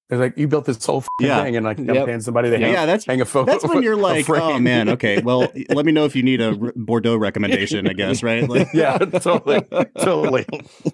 [0.09, 1.43] it's like you built this whole Yeah.
[1.43, 2.05] thing, and like I'm Yep.
[2.05, 3.51] paying somebody to Yeah, hang, that's hang a photo.
[3.51, 5.21] that's when you're like, oh man, okay.
[5.23, 7.87] Well, let me know if you need a Bordeaux recommendation.
[7.87, 8.47] I guess, right?
[8.49, 9.61] Like, yeah, totally,
[9.99, 10.45] totally.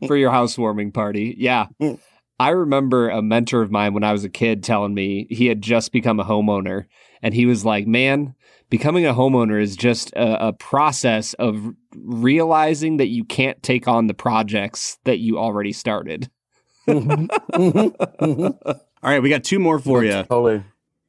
[0.07, 1.35] for your housewarming party.
[1.37, 1.67] Yeah.
[2.39, 5.61] I remember a mentor of mine when I was a kid telling me he had
[5.61, 6.85] just become a homeowner.
[7.21, 8.33] And he was like, man,
[8.71, 14.07] becoming a homeowner is just a, a process of realizing that you can't take on
[14.07, 16.29] the projects that you already started.
[16.87, 18.57] Mhm, mhm, mhm.
[18.65, 20.11] all right, we got two more for you.
[20.23, 20.63] Totally.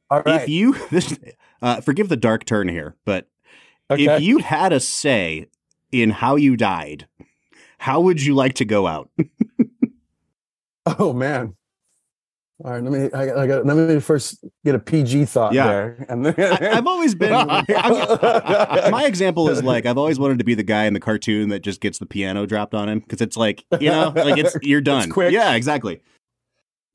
[0.09, 0.41] All right.
[0.41, 1.17] If you, this,
[1.61, 3.27] uh, forgive the dark turn here, but
[3.89, 4.05] okay.
[4.05, 5.47] if you had a say
[5.91, 7.07] in how you died,
[7.79, 9.09] how would you like to go out?
[10.85, 11.55] oh man.
[12.63, 12.83] All right.
[12.83, 13.09] Let me.
[13.13, 13.65] I, I got.
[13.65, 15.65] Let me first get a PG thought Yeah.
[15.67, 17.33] there, and then I, I've always been.
[17.33, 21.49] I- my example is like I've always wanted to be the guy in the cartoon
[21.49, 24.55] that just gets the piano dropped on him because it's like you know, like it's
[24.61, 25.09] you're done.
[25.09, 25.31] quick.
[25.33, 26.01] Yeah, exactly.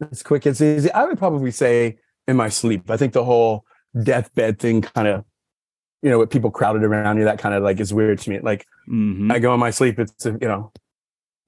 [0.01, 0.47] it's quick.
[0.47, 0.91] It's easy.
[0.93, 1.99] I would probably say
[2.29, 2.89] in my sleep.
[2.91, 3.65] I think the whole
[4.03, 5.25] deathbed thing kind of,
[6.03, 8.39] you know, with people crowded around you, that kind of like is weird to me.
[8.41, 9.31] Like Mm-hmm.
[9.33, 10.73] I go in my sleep, it's a you know,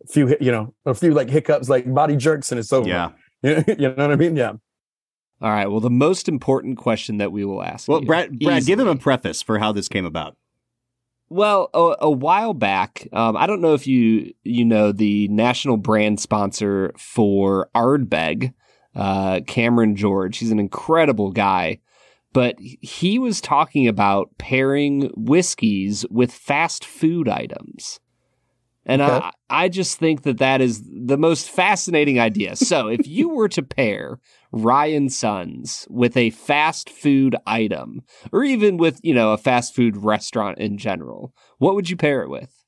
[0.05, 2.87] a few you know, a few like hiccups, like body jerks, and it's over.
[2.89, 3.11] Yeah.
[3.43, 4.37] you know what I mean?
[4.37, 4.53] Yeah.
[5.43, 5.67] All right.
[5.71, 7.89] Well, the most important question that we will ask.
[7.89, 10.37] Well, you, Brad, Brad, give him a preface for how this came about.
[11.31, 15.77] Well, a, a while back, um, I don't know if you you know the national
[15.77, 18.53] brand sponsor for Ardbeg,
[18.95, 20.39] uh, Cameron George.
[20.39, 21.81] He's an incredible guy,
[22.33, 28.01] but he was talking about pairing whiskeys with fast food items.
[28.91, 29.13] And Okay.
[29.13, 32.57] I, I just think that that is the most fascinating idea.
[32.57, 34.19] So, if you were to pair
[34.51, 39.77] Rye and Sons with a fast food item, or even with you know a fast
[39.77, 42.65] food restaurant in general, what would you pair it with?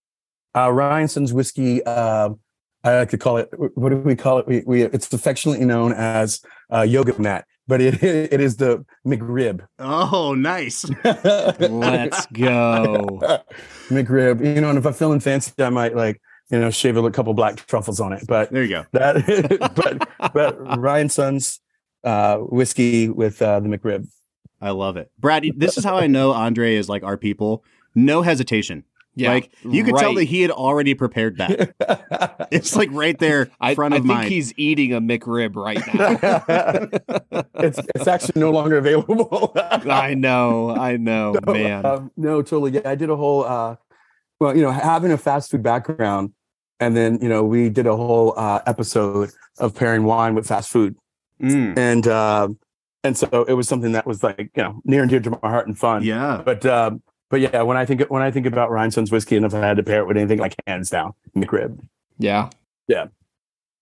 [0.54, 1.82] Uh, Rye and Sons whiskey.
[1.84, 2.38] Um,
[2.84, 3.48] I like to call it.
[3.74, 4.46] What do we call it?
[4.46, 6.40] We, we it's affectionately known as
[6.72, 9.66] uh, yoga mat, but it it is the McRib.
[9.78, 10.84] Oh, nice.
[11.04, 13.20] Let's go.
[13.88, 14.44] McRib.
[14.44, 17.34] You know, and if I'm feeling fancy, I might like you know shave a couple
[17.34, 18.24] black truffles on it.
[18.26, 18.86] But There you go.
[18.92, 21.60] that, but but Rye and Sons
[22.04, 24.06] uh, whiskey with uh, the McRib.
[24.60, 25.44] I love it, Brad.
[25.56, 27.64] This is how I know Andre is like our people.
[27.94, 28.84] No hesitation.
[29.14, 32.46] Yeah, like you could tell that he had already prepared that.
[32.50, 34.28] it's like right there, I, front I of think mind.
[34.30, 36.88] he's eating a McRib right now.
[37.56, 39.52] it's it's actually no longer available.
[39.56, 41.84] I know, I know, No, man.
[41.84, 42.72] um, no, totally.
[42.72, 43.44] Yeah, I did a whole.
[43.44, 43.76] uh
[44.40, 46.32] Well, you know, having a fast food background,
[46.80, 50.70] and then you know, we did a whole uh episode of pairing wine with fast
[50.70, 50.96] food,
[51.40, 52.48] Mm, and uh,
[53.04, 55.38] and so it was something that was like you know near and dear to my
[55.42, 56.02] heart and fun.
[56.02, 56.40] yeah.
[56.44, 57.02] But um,
[57.32, 59.54] but yeah, when I think when I think about Rye and Sons whiskey, and if
[59.54, 61.80] I had to pair it with anything, like hands down, McRib.
[62.18, 62.50] yeah.
[62.88, 63.06] Yeah.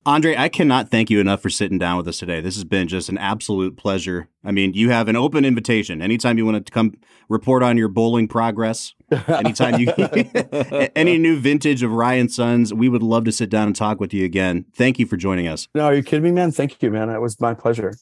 [0.06, 2.40] Andre, I cannot thank you enough for sitting down with us today.
[2.40, 4.28] This has been just an absolute pleasure.
[4.44, 6.00] I mean, you have an open invitation.
[6.00, 6.94] Anytime you want to come
[7.28, 8.94] report on your bowling progress,
[9.28, 9.92] anytime you
[10.94, 13.98] any new vintage of Rye and Sons, we would love to sit down and talk
[13.98, 14.64] with you again.
[14.76, 15.66] Thank you for joining us.
[15.74, 16.52] No, are you kidding me, man?
[16.52, 17.10] Thank you, man.
[17.10, 17.94] It was my pleasure.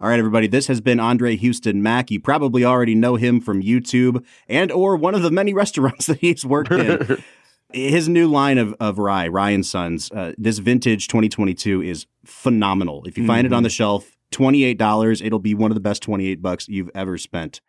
[0.00, 0.48] All right, everybody.
[0.48, 2.10] This has been Andre Hueston Mack.
[2.10, 6.18] You probably already know him from YouTube and or one of the many restaurants that
[6.18, 7.22] he's worked in.
[7.72, 13.04] His new line of, of rye, Ryan Sons, uh, this vintage 2022 is phenomenal.
[13.04, 16.42] If you find it on the shelf, $28, it'll be one of the best 28
[16.42, 17.60] bucks you've ever spent.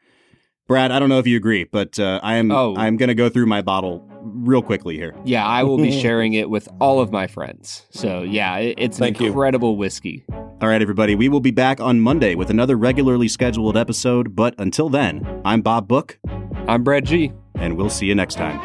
[0.67, 2.75] Brad, I don't know if you agree, but uh, I am Oh.
[2.75, 5.13] I'm going to go through my bottle real quickly here.
[5.23, 7.85] Yeah, I will be sharing it with all of my friends.
[7.91, 9.27] So yeah, it, it's Thank an you.
[9.29, 10.25] incredible whiskey.
[10.31, 14.55] All right, everybody, we will be back on Monday with another regularly scheduled episode, but
[14.57, 16.17] until then, I'm Bob Book,
[16.67, 17.31] I'm Brad G.
[17.53, 18.59] and we'll see you next time.